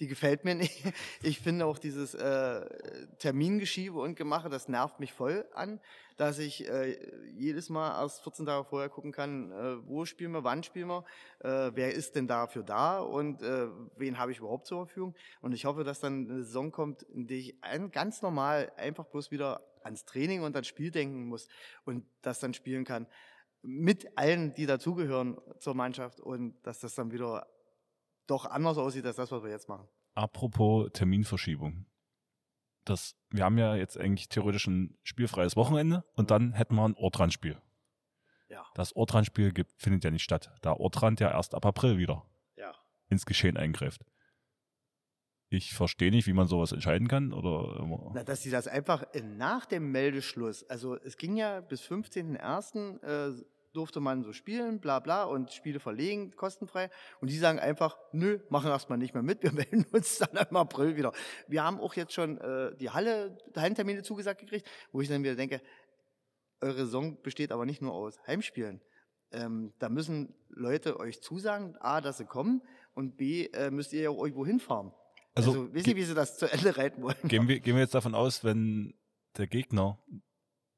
die 0.00 0.06
gefällt 0.08 0.44
mir 0.44 0.54
nicht. 0.54 0.82
Ich 1.22 1.40
finde 1.40 1.66
auch 1.66 1.78
dieses 1.78 2.14
äh, 2.14 2.66
Termingeschiebe 3.18 3.98
und 3.98 4.16
Gemache, 4.16 4.48
das 4.48 4.68
nervt 4.68 5.00
mich 5.00 5.12
voll 5.12 5.46
an, 5.54 5.80
dass 6.16 6.38
ich 6.38 6.68
äh, 6.68 6.98
jedes 7.36 7.68
Mal 7.70 8.00
erst 8.00 8.22
14 8.22 8.46
Tage 8.46 8.64
vorher 8.64 8.88
gucken 8.88 9.12
kann, 9.12 9.52
äh, 9.52 9.86
wo 9.86 10.04
spielen 10.04 10.32
wir, 10.32 10.44
wann 10.44 10.62
spielen 10.62 10.88
wir, 10.88 11.04
äh, 11.40 11.70
wer 11.74 11.94
ist 11.94 12.16
denn 12.16 12.26
dafür 12.26 12.64
da 12.64 12.98
und 12.98 13.42
äh, 13.42 13.68
wen 13.96 14.18
habe 14.18 14.32
ich 14.32 14.38
überhaupt 14.38 14.66
zur 14.66 14.86
Verfügung. 14.86 15.14
Und 15.40 15.52
ich 15.52 15.64
hoffe, 15.64 15.84
dass 15.84 16.00
dann 16.00 16.28
eine 16.28 16.42
Saison 16.42 16.72
kommt, 16.72 17.02
in 17.02 17.26
der 17.26 17.38
ich 17.38 17.56
ein, 17.62 17.90
ganz 17.90 18.20
normal 18.20 18.72
einfach 18.76 19.06
bloß 19.06 19.30
wieder 19.30 19.62
ans 19.84 20.04
Training 20.04 20.42
und 20.42 20.54
ans 20.54 20.68
Spiel 20.68 20.90
denken 20.90 21.26
muss 21.26 21.48
und 21.84 22.04
das 22.22 22.40
dann 22.40 22.52
spielen 22.52 22.84
kann 22.84 23.06
mit 23.68 24.16
allen, 24.16 24.54
die 24.54 24.64
dazugehören 24.64 25.36
zur 25.58 25.74
Mannschaft 25.74 26.20
und 26.20 26.54
dass 26.62 26.80
das 26.80 26.94
dann 26.94 27.12
wieder 27.12 27.46
doch 28.26 28.46
anders 28.46 28.78
aussieht 28.78 29.04
als 29.04 29.16
das, 29.16 29.30
was 29.30 29.42
wir 29.42 29.50
jetzt 29.50 29.68
machen. 29.68 29.86
Apropos 30.14 30.90
Terminverschiebung. 30.92 31.86
Das, 32.84 33.14
wir 33.30 33.44
haben 33.44 33.58
ja 33.58 33.76
jetzt 33.76 33.98
eigentlich 33.98 34.30
theoretisch 34.30 34.66
ein 34.66 34.96
spielfreies 35.02 35.54
Wochenende 35.56 36.04
und 36.14 36.30
dann 36.30 36.54
hätten 36.54 36.74
wir 36.76 36.88
ein 36.88 36.94
Ortrandspiel. 36.94 37.60
Ja. 38.48 38.64
Das 38.74 38.96
Ortrandspiel 38.96 39.52
findet 39.76 40.04
ja 40.04 40.10
nicht 40.10 40.24
statt, 40.24 40.50
da 40.62 40.72
Ortrand 40.72 41.20
ja 41.20 41.30
erst 41.30 41.54
ab 41.54 41.66
April 41.66 41.98
wieder 41.98 42.24
ja. 42.56 42.74
ins 43.08 43.26
Geschehen 43.26 43.58
eingreift. 43.58 44.02
Ich 45.50 45.74
verstehe 45.74 46.10
nicht, 46.10 46.26
wie 46.26 46.32
man 46.32 46.46
sowas 46.46 46.72
entscheiden 46.72 47.08
kann. 47.08 47.32
Oder 47.32 48.10
Na, 48.14 48.22
dass 48.22 48.42
sie 48.42 48.50
das 48.50 48.66
einfach 48.66 49.04
nach 49.22 49.64
dem 49.64 49.92
Meldeschluss, 49.92 50.68
also 50.68 50.96
es 50.96 51.16
ging 51.16 51.36
ja 51.36 51.60
bis 51.60 51.82
15.01. 51.82 53.02
Äh, 53.02 53.44
durfte 53.78 54.00
man 54.00 54.24
so 54.24 54.32
spielen, 54.32 54.80
bla 54.80 54.98
bla 54.98 55.24
und 55.24 55.52
Spiele 55.52 55.78
verlegen, 55.78 56.34
kostenfrei. 56.34 56.90
Und 57.20 57.30
die 57.30 57.38
sagen 57.38 57.58
einfach, 57.60 57.96
nö, 58.12 58.40
machen 58.50 58.70
erstmal 58.70 58.98
nicht 58.98 59.14
mehr 59.14 59.22
mit, 59.22 59.42
wir 59.42 59.52
melden 59.54 59.86
uns 59.92 60.18
dann 60.18 60.36
im 60.48 60.56
April 60.56 60.96
wieder. 60.96 61.12
Wir 61.46 61.62
haben 61.62 61.80
auch 61.80 61.94
jetzt 61.94 62.12
schon 62.12 62.38
äh, 62.38 62.76
die 62.76 62.90
Halle, 62.90 63.38
Hallentermine 63.56 64.02
zugesagt 64.02 64.40
gekriegt, 64.40 64.68
wo 64.92 65.00
ich 65.00 65.08
dann 65.08 65.22
wieder 65.22 65.36
denke, 65.36 65.62
eure 66.60 66.84
Saison 66.84 67.22
besteht 67.22 67.52
aber 67.52 67.64
nicht 67.64 67.80
nur 67.80 67.94
aus 67.94 68.18
Heimspielen. 68.26 68.82
Ähm, 69.30 69.72
da 69.78 69.88
müssen 69.88 70.34
Leute 70.48 70.98
euch 70.98 71.22
zusagen, 71.22 71.76
A, 71.78 72.00
dass 72.00 72.18
sie 72.18 72.24
kommen 72.24 72.62
und 72.94 73.16
B, 73.16 73.46
äh, 73.46 73.70
müsst 73.70 73.92
ihr 73.92 74.02
ja 74.02 74.10
auch 74.10 74.22
irgendwo 74.22 74.44
hinfahren. 74.44 74.92
Also, 75.34 75.52
also 75.52 75.74
wissen 75.74 75.90
Sie, 75.90 75.96
wie 75.96 76.02
Sie 76.02 76.14
das 76.14 76.36
zu 76.36 76.50
Ende 76.50 76.76
reiten 76.76 77.02
wollen? 77.02 77.16
Gehen 77.24 77.46
wir, 77.46 77.60
gehen 77.60 77.76
wir 77.76 77.82
jetzt 77.82 77.94
davon 77.94 78.14
aus, 78.14 78.42
wenn 78.42 78.94
der 79.36 79.46
Gegner, 79.46 80.02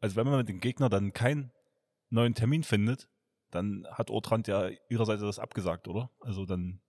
also 0.00 0.16
wenn 0.16 0.26
man 0.26 0.38
mit 0.38 0.48
dem 0.50 0.60
Gegner 0.60 0.90
dann 0.90 1.14
keinen 1.14 1.50
neuen 2.10 2.34
Termin 2.34 2.62
findet, 2.62 3.08
dann 3.50 3.86
hat 3.90 4.10
Ortrand 4.10 4.48
ja 4.48 4.70
ihrerseits 4.88 5.22
das 5.22 5.38
abgesagt, 5.38 5.88
oder? 5.88 6.10
Also 6.20 6.44
dann 6.46 6.80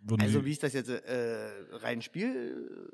würden 0.00 0.22
Also 0.22 0.44
wie 0.44 0.52
ich 0.52 0.58
das 0.58 0.72
jetzt 0.72 0.90
äh, 0.90 1.50
rein 1.72 2.02
Spiel 2.02 2.90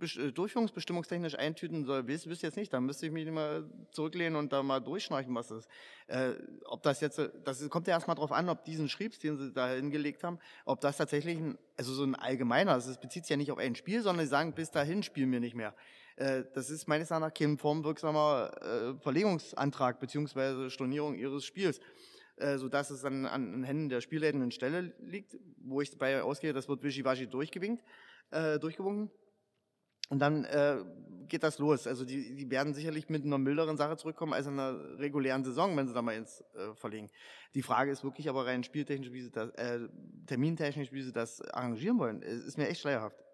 äh, 0.00 0.32
durchführungsbestimmungstechnisch 0.32 1.36
eintüten 1.36 1.84
soll, 1.84 2.06
wisst 2.06 2.26
ihr 2.26 2.32
jetzt 2.32 2.56
nicht. 2.56 2.72
Da 2.72 2.80
müsste 2.80 3.06
ich 3.06 3.12
mich 3.12 3.30
mal 3.30 3.70
zurücklehnen 3.92 4.36
und 4.36 4.52
da 4.52 4.62
mal 4.62 4.80
durchschnarchen, 4.80 5.34
was 5.34 5.48
das 5.48 5.58
ist. 5.60 5.68
Äh, 6.08 6.32
ob 6.64 6.82
das 6.82 7.00
jetzt, 7.00 7.20
das 7.44 7.68
kommt 7.70 7.86
ja 7.86 7.94
erstmal 7.94 8.16
drauf 8.16 8.32
an, 8.32 8.48
ob 8.48 8.64
diesen 8.64 8.88
Schriebs, 8.88 9.18
den 9.18 9.38
sie 9.38 9.52
da 9.52 9.70
hingelegt 9.70 10.24
haben, 10.24 10.38
ob 10.64 10.80
das 10.80 10.96
tatsächlich 10.96 11.38
ein, 11.38 11.58
also 11.76 11.92
so 11.94 12.02
ein 12.02 12.14
allgemeiner, 12.14 12.72
also 12.72 12.90
es 12.90 12.98
bezieht 12.98 13.24
sich 13.24 13.30
ja 13.30 13.36
nicht 13.36 13.52
auf 13.52 13.58
ein 13.58 13.74
Spiel, 13.76 14.02
sondern 14.02 14.26
sie 14.26 14.30
sagen, 14.30 14.54
bis 14.54 14.70
dahin 14.70 15.02
spielen 15.02 15.30
wir 15.32 15.40
nicht 15.40 15.54
mehr. 15.54 15.74
Äh, 16.16 16.44
das 16.54 16.70
ist 16.70 16.86
meines 16.86 17.10
Erachtens 17.10 17.38
kein 17.38 17.58
formwirksamer 17.58 18.50
äh, 18.60 19.00
Verlegungsantrag 19.00 20.00
beziehungsweise 20.00 20.70
Stornierung 20.70 21.14
ihres 21.14 21.44
Spiels 21.44 21.80
äh, 22.36 22.58
sodass 22.58 22.90
es 22.90 23.02
dann 23.02 23.26
an, 23.26 23.62
Händen 23.62 23.88
der 23.88 24.00
spielleitenden 24.00 24.50
Stelle 24.50 24.92
liegt, 24.98 25.36
wo 25.58 25.80
ich 25.80 25.90
dabei 25.90 26.22
ausgehe, 26.22 26.52
das 26.52 26.68
wird 26.68 26.82
wischiwaschi 26.82 27.28
durchgewinkt, 27.28 27.84
durchgewunken. 28.60 29.08
Und 30.10 30.18
dann 30.18 30.44
äh, 30.44 30.84
geht 31.28 31.42
das 31.42 31.58
los. 31.58 31.86
Also 31.86 32.04
die, 32.04 32.34
die 32.34 32.50
werden 32.50 32.74
sicherlich 32.74 33.08
mit 33.08 33.24
einer 33.24 33.38
milderen 33.38 33.76
Sache 33.76 33.96
zurückkommen 33.96 34.34
als 34.34 34.46
in 34.46 34.58
einer 34.58 34.98
regulären 34.98 35.44
Saison, 35.44 35.76
wenn 35.76 35.88
sie 35.88 35.94
da 35.94 36.02
mal 36.02 36.14
ins 36.14 36.42
äh, 36.54 36.74
verlegen. 36.74 37.10
Die 37.54 37.62
Frage 37.62 37.90
ist 37.90 38.04
wirklich 38.04 38.28
aber 38.28 38.46
rein 38.46 38.64
spieltechnisch, 38.64 39.12
wie 39.12 39.22
sie 39.22 39.30
das, 39.30 39.50
äh, 39.50 39.88
termintechnisch, 40.26 40.92
wie 40.92 41.02
sie 41.02 41.12
das 41.12 41.40
arrangieren 41.40 41.98
wollen. 41.98 42.22
Es 42.22 42.44
ist 42.44 42.58
mir 42.58 42.68
echt 42.68 42.82
schleierhaft. 42.82 43.24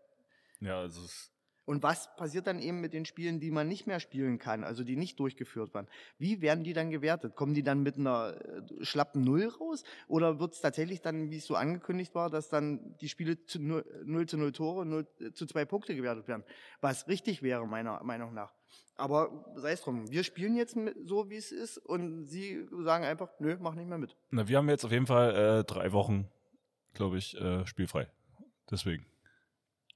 Ja, 0.60 0.80
also 0.80 1.02
es 1.02 1.32
und 1.70 1.84
was 1.84 2.16
passiert 2.16 2.48
dann 2.48 2.58
eben 2.58 2.80
mit 2.80 2.92
den 2.92 3.04
Spielen, 3.04 3.38
die 3.38 3.52
man 3.52 3.68
nicht 3.68 3.86
mehr 3.86 4.00
spielen 4.00 4.40
kann, 4.40 4.64
also 4.64 4.82
die 4.82 4.96
nicht 4.96 5.20
durchgeführt 5.20 5.72
werden? 5.72 5.86
Wie 6.18 6.42
werden 6.42 6.64
die 6.64 6.72
dann 6.72 6.90
gewertet? 6.90 7.36
Kommen 7.36 7.54
die 7.54 7.62
dann 7.62 7.84
mit 7.84 7.96
einer 7.96 8.34
äh, 8.44 8.84
schlappen 8.84 9.22
Null 9.22 9.46
raus? 9.46 9.84
Oder 10.08 10.40
wird 10.40 10.54
es 10.54 10.60
tatsächlich 10.60 11.00
dann, 11.00 11.30
wie 11.30 11.36
es 11.36 11.46
so 11.46 11.54
angekündigt 11.54 12.12
war, 12.16 12.28
dass 12.28 12.48
dann 12.48 12.96
die 13.00 13.08
Spiele 13.08 13.44
zu 13.44 13.60
0, 13.62 14.26
zu 14.26 14.36
0 14.36 14.50
Tore, 14.50 14.84
0 14.84 15.06
äh, 15.20 15.30
zu 15.30 15.46
2 15.46 15.64
Punkte 15.64 15.94
gewertet 15.94 16.26
werden? 16.26 16.42
Was 16.80 17.06
richtig 17.06 17.40
wäre, 17.40 17.64
meiner 17.68 18.02
Meinung 18.02 18.34
nach. 18.34 18.52
Aber 18.96 19.52
sei 19.54 19.70
es 19.70 19.82
drum, 19.82 20.10
wir 20.10 20.24
spielen 20.24 20.56
jetzt 20.56 20.76
so, 21.04 21.30
wie 21.30 21.36
es 21.36 21.52
ist 21.52 21.78
und 21.78 22.24
sie 22.24 22.66
sagen 22.80 23.04
einfach, 23.04 23.30
nö, 23.38 23.56
mach 23.60 23.76
nicht 23.76 23.88
mehr 23.88 23.98
mit. 23.98 24.16
Na, 24.30 24.48
wir 24.48 24.56
haben 24.56 24.68
jetzt 24.68 24.84
auf 24.84 24.90
jeden 24.90 25.06
Fall 25.06 25.60
äh, 25.60 25.62
drei 25.62 25.92
Wochen, 25.92 26.28
glaube 26.94 27.16
ich, 27.16 27.40
äh, 27.40 27.64
spielfrei. 27.64 28.08
Deswegen. 28.68 29.06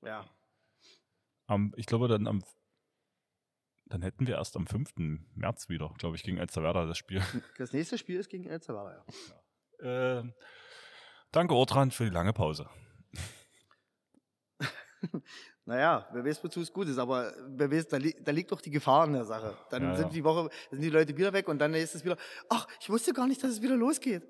Ja, 0.02 0.24
am, 1.46 1.72
ich 1.76 1.86
glaube, 1.86 2.08
dann 2.08 2.26
am 2.26 2.42
dann 3.86 4.02
hätten 4.02 4.26
wir 4.26 4.36
erst 4.36 4.56
am 4.56 4.66
5. 4.66 4.94
März 5.34 5.68
wieder, 5.68 5.92
glaube 5.98 6.16
ich, 6.16 6.22
gegen 6.22 6.38
Elsterwerda 6.38 6.86
das 6.86 6.98
Spiel. 6.98 7.20
Das 7.58 7.72
nächste 7.72 7.98
Spiel 7.98 8.18
ist 8.18 8.30
gegen 8.30 8.46
Elsterwerda, 8.46 8.92
ja. 8.92 9.04
ja. 9.84 10.20
Äh, 10.20 10.32
danke, 11.30 11.54
Ortrand, 11.54 11.92
für 11.92 12.04
die 12.04 12.10
lange 12.10 12.32
Pause. 12.32 12.68
naja, 15.66 16.08
wer 16.12 16.24
weiß, 16.24 16.42
wozu 16.42 16.62
es 16.62 16.72
gut 16.72 16.88
ist, 16.88 16.98
aber 16.98 17.34
wer 17.48 17.70
weiß, 17.70 17.88
da, 17.88 17.98
li 17.98 18.14
da 18.22 18.32
liegt 18.32 18.52
doch 18.52 18.62
die 18.62 18.70
Gefahr 18.70 19.06
in 19.06 19.12
der 19.12 19.26
Sache. 19.26 19.56
Dann 19.70 19.82
ja, 19.82 19.96
sind 19.96 20.06
ja. 20.06 20.12
die 20.14 20.24
Woche, 20.24 20.48
sind 20.70 20.80
die 20.80 20.90
Leute 20.90 21.14
wieder 21.16 21.32
weg 21.34 21.48
und 21.48 21.58
dann 21.58 21.74
ist 21.74 21.94
es 21.94 22.04
wieder, 22.04 22.16
ach, 22.48 22.66
ich 22.80 22.88
wusste 22.88 23.12
gar 23.12 23.26
nicht, 23.26 23.42
dass 23.42 23.50
es 23.50 23.62
wieder 23.62 23.76
losgeht. 23.76 24.22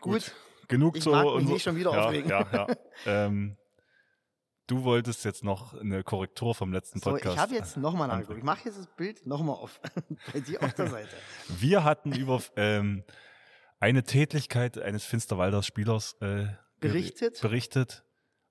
Gut. 0.00 0.12
gut. 0.12 0.34
Genug 0.68 0.96
ich 0.96 1.04
so. 1.04 1.10
Mag 1.12 1.36
mich 1.36 1.46
nicht 1.46 1.62
schon 1.62 1.76
wieder 1.76 1.92
ja, 1.92 2.04
aufregen. 2.04 2.30
Ja, 2.30 2.48
ja. 2.52 2.66
ähm, 3.06 3.56
Du 4.66 4.82
wolltest 4.84 5.24
jetzt 5.26 5.44
noch 5.44 5.74
eine 5.74 6.02
Korrektur 6.02 6.54
vom 6.54 6.72
letzten 6.72 7.00
Podcast. 7.00 7.24
So, 7.24 7.32
ich 7.32 7.38
habe 7.38 7.54
jetzt 7.54 7.76
nochmal 7.76 8.08
nachgeguckt. 8.08 8.38
Ich 8.38 8.44
mache 8.44 8.64
jetzt 8.64 8.78
das 8.78 8.86
Bild 8.86 9.26
nochmal 9.26 9.56
auf. 9.56 9.78
Bei 10.32 10.40
dir 10.40 10.62
auf 10.62 10.72
der 10.72 10.88
Seite. 10.88 11.10
Wir 11.58 11.84
hatten 11.84 12.12
über 12.12 12.40
ähm, 12.56 13.04
eine 13.78 14.04
Tätigkeit 14.04 14.78
eines 14.78 15.04
Finsterwalder 15.04 15.62
Spielers 15.62 16.14
äh, 16.22 16.46
berichtet. 16.80 17.42
berichtet. 17.42 18.04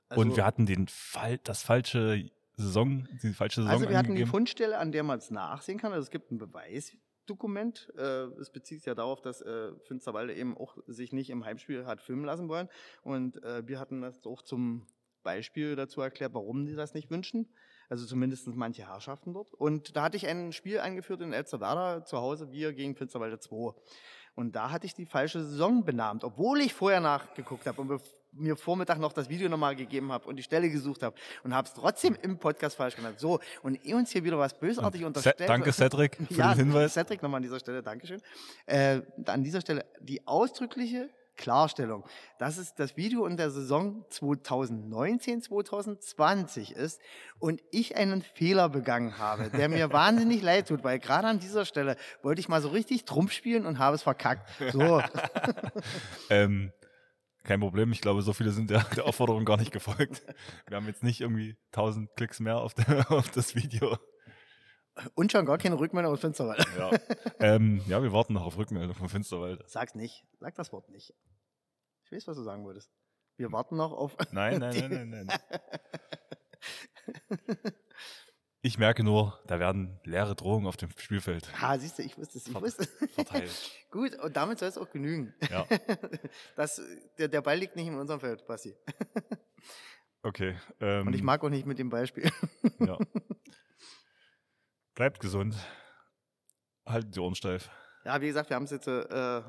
Also, 0.10 0.22
und 0.22 0.36
wir 0.36 0.46
hatten 0.46 0.68
den 0.68 0.88
Fall, 0.88 1.40
das 1.40 1.64
falsche 1.64 2.30
Saison, 2.58 3.08
die 3.24 3.34
falsche 3.34 3.62
Saison 3.62 3.72
Also 3.72 3.90
wir 3.90 3.98
hatten 3.98 4.14
die 4.14 4.28
Fundstelle, 4.28 4.78
an 4.78 4.92
der 4.92 5.02
man 5.02 5.18
es 5.18 5.32
nachsehen 5.32 5.80
kann. 5.80 5.94
Also 5.94 6.04
es 6.04 6.12
gibt 6.12 6.32
ein 6.32 6.38
Beweisdokument. 6.38 7.92
Äh, 7.98 8.26
es 8.40 8.52
bezieht 8.52 8.80
sich 8.80 8.86
ja 8.86 8.94
darauf, 8.94 9.20
dass 9.22 9.42
äh, 9.42 9.72
Finsterwalde 9.88 10.36
eben 10.36 10.56
auch 10.56 10.78
sich 10.86 11.12
nicht 11.12 11.32
im 11.32 11.44
Heimspiel 11.44 11.88
hat 11.88 12.02
filmen 12.02 12.26
lassen 12.26 12.50
wollen. 12.50 12.70
Und 13.02 13.44
äh, 13.44 13.68
wir 13.68 13.80
hatten 13.80 14.02
das 14.02 14.24
auch 14.28 14.44
zum 14.44 14.86
Beispiel 15.24 15.76
dazu 15.76 16.02
erklärt, 16.02 16.34
warum 16.34 16.66
die 16.66 16.76
das 16.76 16.94
nicht 16.94 17.10
wünschen. 17.10 17.48
Also 17.90 18.06
zumindest 18.06 18.48
manche 18.48 18.88
Herrschaften 18.88 19.34
dort. 19.34 19.54
Und 19.54 19.96
da 19.96 20.04
hatte 20.04 20.18
ich 20.18 20.28
ein 20.28 20.54
Spiel 20.54 20.80
eingeführt 20.80 21.22
in 21.22 21.34
Elsterwerda 21.34 22.06
zu 22.06 22.18
Hause, 22.18 22.52
wir 22.52 22.74
gegen 22.74 22.96
Finsterwalde 22.96 23.40
2. 23.40 23.74
Und 24.36 24.56
da 24.56 24.72
hatte 24.72 24.88
ich 24.88 24.96
die 24.96 25.06
falsche 25.06 25.44
Saison 25.44 25.86
benannt, 25.86 26.24
obwohl 26.24 26.62
ich 26.62 26.74
vorher 26.74 27.00
nachgeguckt 27.00 27.68
habe 27.68 27.82
und 27.82 28.02
mir 28.36 28.56
Vormittag 28.56 29.00
noch 29.00 29.14
das 29.14 29.30
Video 29.30 29.48
nochmal 29.48 29.76
gegeben 29.76 30.12
habe 30.12 30.28
und 30.28 30.38
die 30.38 30.44
Stelle 30.44 30.70
gesucht 30.70 31.04
habe 31.04 31.16
und 31.44 31.54
habe 31.54 31.68
es 31.68 31.74
trotzdem 31.74 32.18
im 32.22 32.40
Podcast 32.40 32.76
falsch 32.76 32.96
genannt. 32.96 33.20
So, 33.20 33.40
und 33.62 33.86
eh 33.86 33.94
uns 33.94 34.12
hier 34.12 34.24
wieder 34.24 34.40
was 34.40 34.58
bösartig 34.58 35.06
unterstellt. 35.06 35.48
Danke, 35.48 35.72
Cedric, 35.72 36.16
für 36.16 36.34
ja, 36.34 36.54
den 36.54 36.66
Hinweis. 36.66 36.94
Cedric 36.94 37.22
nochmal 37.22 37.38
an 37.38 37.44
dieser 37.44 37.60
Stelle, 37.60 37.84
Dankeschön. 37.84 38.22
Äh, 38.66 39.02
an 39.26 39.44
dieser 39.44 39.62
Stelle 39.62 39.86
die 40.02 40.26
ausdrückliche 40.26 41.10
Klarstellung, 41.36 42.06
dass 42.38 42.58
es 42.58 42.76
das 42.76 42.96
Video 42.98 43.26
in 43.26 43.38
der 43.38 43.50
Saison 43.50 44.06
2019-2020 44.12 46.74
ist 46.74 47.02
und 47.40 47.64
ich 47.72 47.98
einen 47.98 48.22
Fehler 48.22 48.70
begangen 48.70 49.18
habe, 49.18 49.50
der 49.50 49.70
mir 49.70 49.92
wahnsinnig 49.92 50.42
leid 50.44 50.68
tut, 50.68 50.84
weil 50.84 51.00
gerade 51.00 51.28
an 51.28 51.40
dieser 51.40 51.66
Stelle 51.66 51.98
wollte 52.22 52.42
ich 52.42 52.50
mal 52.50 52.62
so 52.62 52.70
richtig 52.70 53.06
Trumpf 53.06 53.32
spielen 53.32 53.66
und 53.66 53.80
habe 53.80 53.96
es 53.96 54.04
verkackt. 54.04 54.48
So. 54.72 55.02
ähm, 56.30 56.72
kein 57.44 57.60
Problem, 57.60 57.92
ich 57.92 58.02
glaube, 58.02 58.22
so 58.22 58.32
viele 58.32 58.52
sind 58.52 58.70
der, 58.70 58.84
der 58.96 59.06
Aufforderung 59.06 59.44
gar 59.44 59.58
nicht 59.58 59.72
gefolgt. 59.72 60.22
Wir 60.68 60.78
haben 60.78 60.88
jetzt 60.88 61.04
nicht 61.04 61.20
irgendwie 61.20 61.58
1000 61.72 62.16
Klicks 62.16 62.40
mehr 62.40 62.58
auf, 62.58 62.74
der, 62.74 63.12
auf 63.18 63.30
das 63.32 63.56
Video. 63.56 63.98
Und 65.16 65.32
schon 65.32 65.46
gar 65.46 65.58
keine 65.58 65.80
Rückmeldung 65.80 66.14
aus 66.14 66.22
Finsterwalde. 66.22 66.66
Ja. 66.78 66.92
Ähm, 67.40 67.82
ja, 67.88 68.02
wir 68.02 68.14
warten 68.14 68.34
noch 68.34 68.46
auf 68.46 68.58
Rückmeldung 68.58 68.96
von 68.96 69.10
Finsterwalde. 69.10 69.66
Sag's 69.68 69.96
nicht. 69.96 70.26
Sag 70.40 70.56
das 70.56 70.72
Wort 70.72 70.90
nicht. 70.90 71.14
Ich 72.06 72.12
weiß, 72.12 72.28
was 72.28 72.38
du 72.38 72.44
sagen 72.44 72.64
wolltest. 72.64 72.90
Wir 73.36 73.52
warten 73.52 73.76
noch 73.76 73.92
auf. 73.92 74.16
Nein, 74.32 74.60
nein, 74.60 74.90
nein, 74.90 75.10
nein, 75.10 75.26
nein. 75.26 75.40
Ich 78.66 78.78
merke 78.78 79.04
nur, 79.04 79.38
da 79.46 79.60
werden 79.60 80.00
leere 80.06 80.36
Drohungen 80.36 80.68
auf 80.68 80.78
dem 80.78 80.90
Spielfeld. 80.98 81.52
Ah, 81.60 81.78
siehst 81.78 82.00
du, 82.00 82.04
ich 82.04 82.18
wusste 82.18 82.38
es. 82.38 82.48
Ich 82.48 82.56
wusste. 82.56 82.86
Verteilt. 83.10 83.52
Gut, 83.92 84.16
und 84.16 84.38
damit 84.38 84.60
soll 84.60 84.70
es 84.70 84.78
auch 84.78 84.90
genügen. 84.90 85.34
Ja. 85.52 85.68
Das, 86.56 86.82
der, 87.18 87.28
der 87.28 87.42
Ball 87.42 87.58
liegt 87.58 87.76
nicht 87.76 87.88
in 87.88 87.96
unserem 87.96 88.22
Feld, 88.22 88.48
Basti. 88.48 88.74
Okay. 90.22 90.56
Ähm, 90.80 91.08
und 91.08 91.14
ich 91.14 91.24
mag 91.24 91.44
auch 91.44 91.50
nicht 91.50 91.66
mit 91.66 91.78
dem 91.78 91.90
Beispiel. 91.90 92.32
Ja. 92.80 92.98
Bleibt 94.96 95.20
gesund. 95.20 95.56
Halten 96.86 97.12
die 97.12 97.20
Ohren 97.20 97.36
steif. 97.36 97.70
Ja, 98.06 98.22
wie 98.22 98.28
gesagt, 98.28 98.50
wir 98.50 98.56
haben 98.56 98.66
es 98.66 98.72
jetzt 98.72 98.88
äh, 98.88 99.42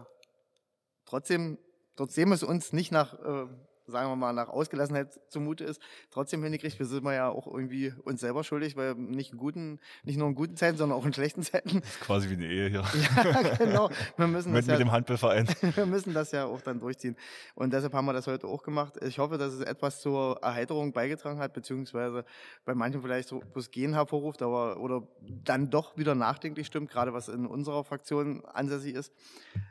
trotzdem, 1.04 1.58
trotzdem 1.96 2.32
es 2.32 2.42
uns 2.42 2.72
nicht 2.72 2.92
nach 2.92 3.14
äh, 3.14 3.46
sagen 3.86 4.10
wir 4.10 4.16
mal, 4.16 4.32
nach 4.32 4.48
Ausgelassenheit 4.48 5.20
zumute 5.28 5.64
ist, 5.64 5.80
trotzdem 6.10 6.42
hingekriegt. 6.42 6.78
Wir 6.78 6.86
sind 6.86 7.04
ja 7.04 7.28
auch 7.28 7.46
irgendwie 7.46 7.92
uns 8.04 8.20
selber 8.20 8.44
schuldig, 8.44 8.76
weil 8.76 8.94
nicht 8.94 9.32
in 9.32 9.38
guten, 9.38 9.80
nicht 10.04 10.18
nur 10.18 10.28
in 10.28 10.34
guten 10.34 10.56
Zeiten, 10.56 10.76
sondern 10.76 10.98
auch 10.98 11.04
in 11.04 11.12
schlechten 11.12 11.42
Zeiten. 11.42 11.80
Das 11.80 11.90
ist 11.90 12.00
quasi 12.00 12.30
wie 12.30 12.34
eine 12.34 12.46
Ehe 12.46 12.68
hier. 12.68 12.84
ja, 13.24 13.54
genau. 13.56 13.90
Wir 14.16 14.26
müssen 14.26 14.52
mit, 14.52 14.62
das 14.62 14.66
ja, 14.66 14.72
mit 14.74 14.80
dem 14.80 14.92
Handballverein. 14.92 15.48
wir 15.74 15.86
müssen 15.86 16.14
das 16.14 16.32
ja 16.32 16.46
auch 16.46 16.60
dann 16.60 16.80
durchziehen. 16.80 17.16
Und 17.54 17.72
deshalb 17.72 17.92
haben 17.92 18.06
wir 18.06 18.12
das 18.12 18.26
heute 18.26 18.46
auch 18.46 18.62
gemacht. 18.62 18.94
Ich 19.02 19.18
hoffe, 19.18 19.38
dass 19.38 19.52
es 19.52 19.60
etwas 19.60 20.00
zur 20.00 20.38
Erheiterung 20.42 20.92
beigetragen 20.92 21.38
hat, 21.38 21.52
beziehungsweise 21.52 22.24
bei 22.64 22.74
manchen 22.74 23.02
vielleicht 23.02 23.28
so 23.28 23.42
das 23.54 23.70
Gehen 23.70 23.94
hervorruft, 23.94 24.42
aber 24.42 24.78
oder 24.78 25.06
dann 25.20 25.70
doch 25.70 25.96
wieder 25.96 26.14
nachdenklich 26.14 26.66
stimmt, 26.66 26.90
gerade 26.90 27.12
was 27.12 27.28
in 27.28 27.46
unserer 27.46 27.84
Fraktion 27.84 28.44
ansässig 28.44 28.94
ist. 28.94 29.12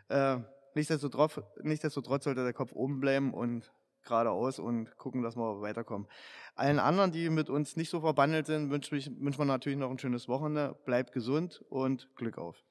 Äh, 0.10 0.38
nichtsdestotrotz, 0.76 1.40
nichtsdestotrotz 1.62 2.24
sollte 2.26 2.44
der 2.44 2.54
Kopf 2.54 2.72
oben 2.74 3.00
bleiben 3.00 3.34
und 3.34 3.72
geradeaus 4.04 4.60
und 4.60 4.96
gucken, 4.98 5.22
dass 5.22 5.36
wir 5.36 5.62
weiterkommen. 5.62 6.08
Allen 6.56 6.80
anderen, 6.80 7.12
die 7.12 7.30
mit 7.30 7.50
uns 7.50 7.76
nicht 7.76 7.90
so 7.90 8.02
verbandelt 8.02 8.46
sind, 8.46 8.70
wünschen 8.70 9.20
wünsch 9.20 9.38
man 9.38 9.48
natürlich 9.48 9.78
noch 9.78 9.90
ein 9.90 10.00
schönes 10.00 10.28
Wochenende. 10.28 10.76
Bleibt 10.86 11.12
gesund 11.12 11.64
und 11.70 12.10
Glück 12.16 12.38
auf. 12.38 12.64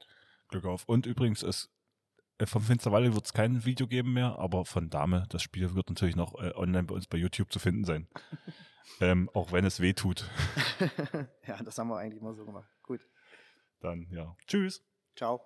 Glück 0.48 0.64
auf. 0.64 0.84
Und 0.86 1.06
übrigens, 1.06 1.42
es, 1.42 1.70
äh, 2.38 2.46
vom 2.46 2.62
Finsterwalde 2.62 3.14
wird 3.14 3.24
es 3.24 3.32
kein 3.32 3.64
Video 3.64 3.86
geben 3.86 4.12
mehr, 4.12 4.38
aber 4.38 4.64
von 4.64 4.90
Dame, 4.90 5.26
das 5.30 5.42
Spiel 5.42 5.74
wird 5.74 5.88
natürlich 5.88 6.16
noch 6.16 6.34
äh, 6.40 6.52
online 6.54 6.84
bei 6.84 6.94
uns 6.94 7.06
bei 7.06 7.18
YouTube 7.18 7.52
zu 7.52 7.58
finden 7.58 7.84
sein. 7.84 8.08
ähm, 9.00 9.28
auch 9.34 9.52
wenn 9.52 9.64
es 9.64 9.80
weh 9.80 9.92
tut. 9.92 10.30
ja, 11.46 11.62
das 11.62 11.78
haben 11.78 11.88
wir 11.88 11.98
eigentlich 11.98 12.22
mal 12.22 12.34
so 12.34 12.44
gemacht. 12.44 12.70
Gut. 12.82 13.00
Dann, 13.80 14.06
ja. 14.10 14.36
Tschüss. 14.46 14.84
Ciao. 15.16 15.42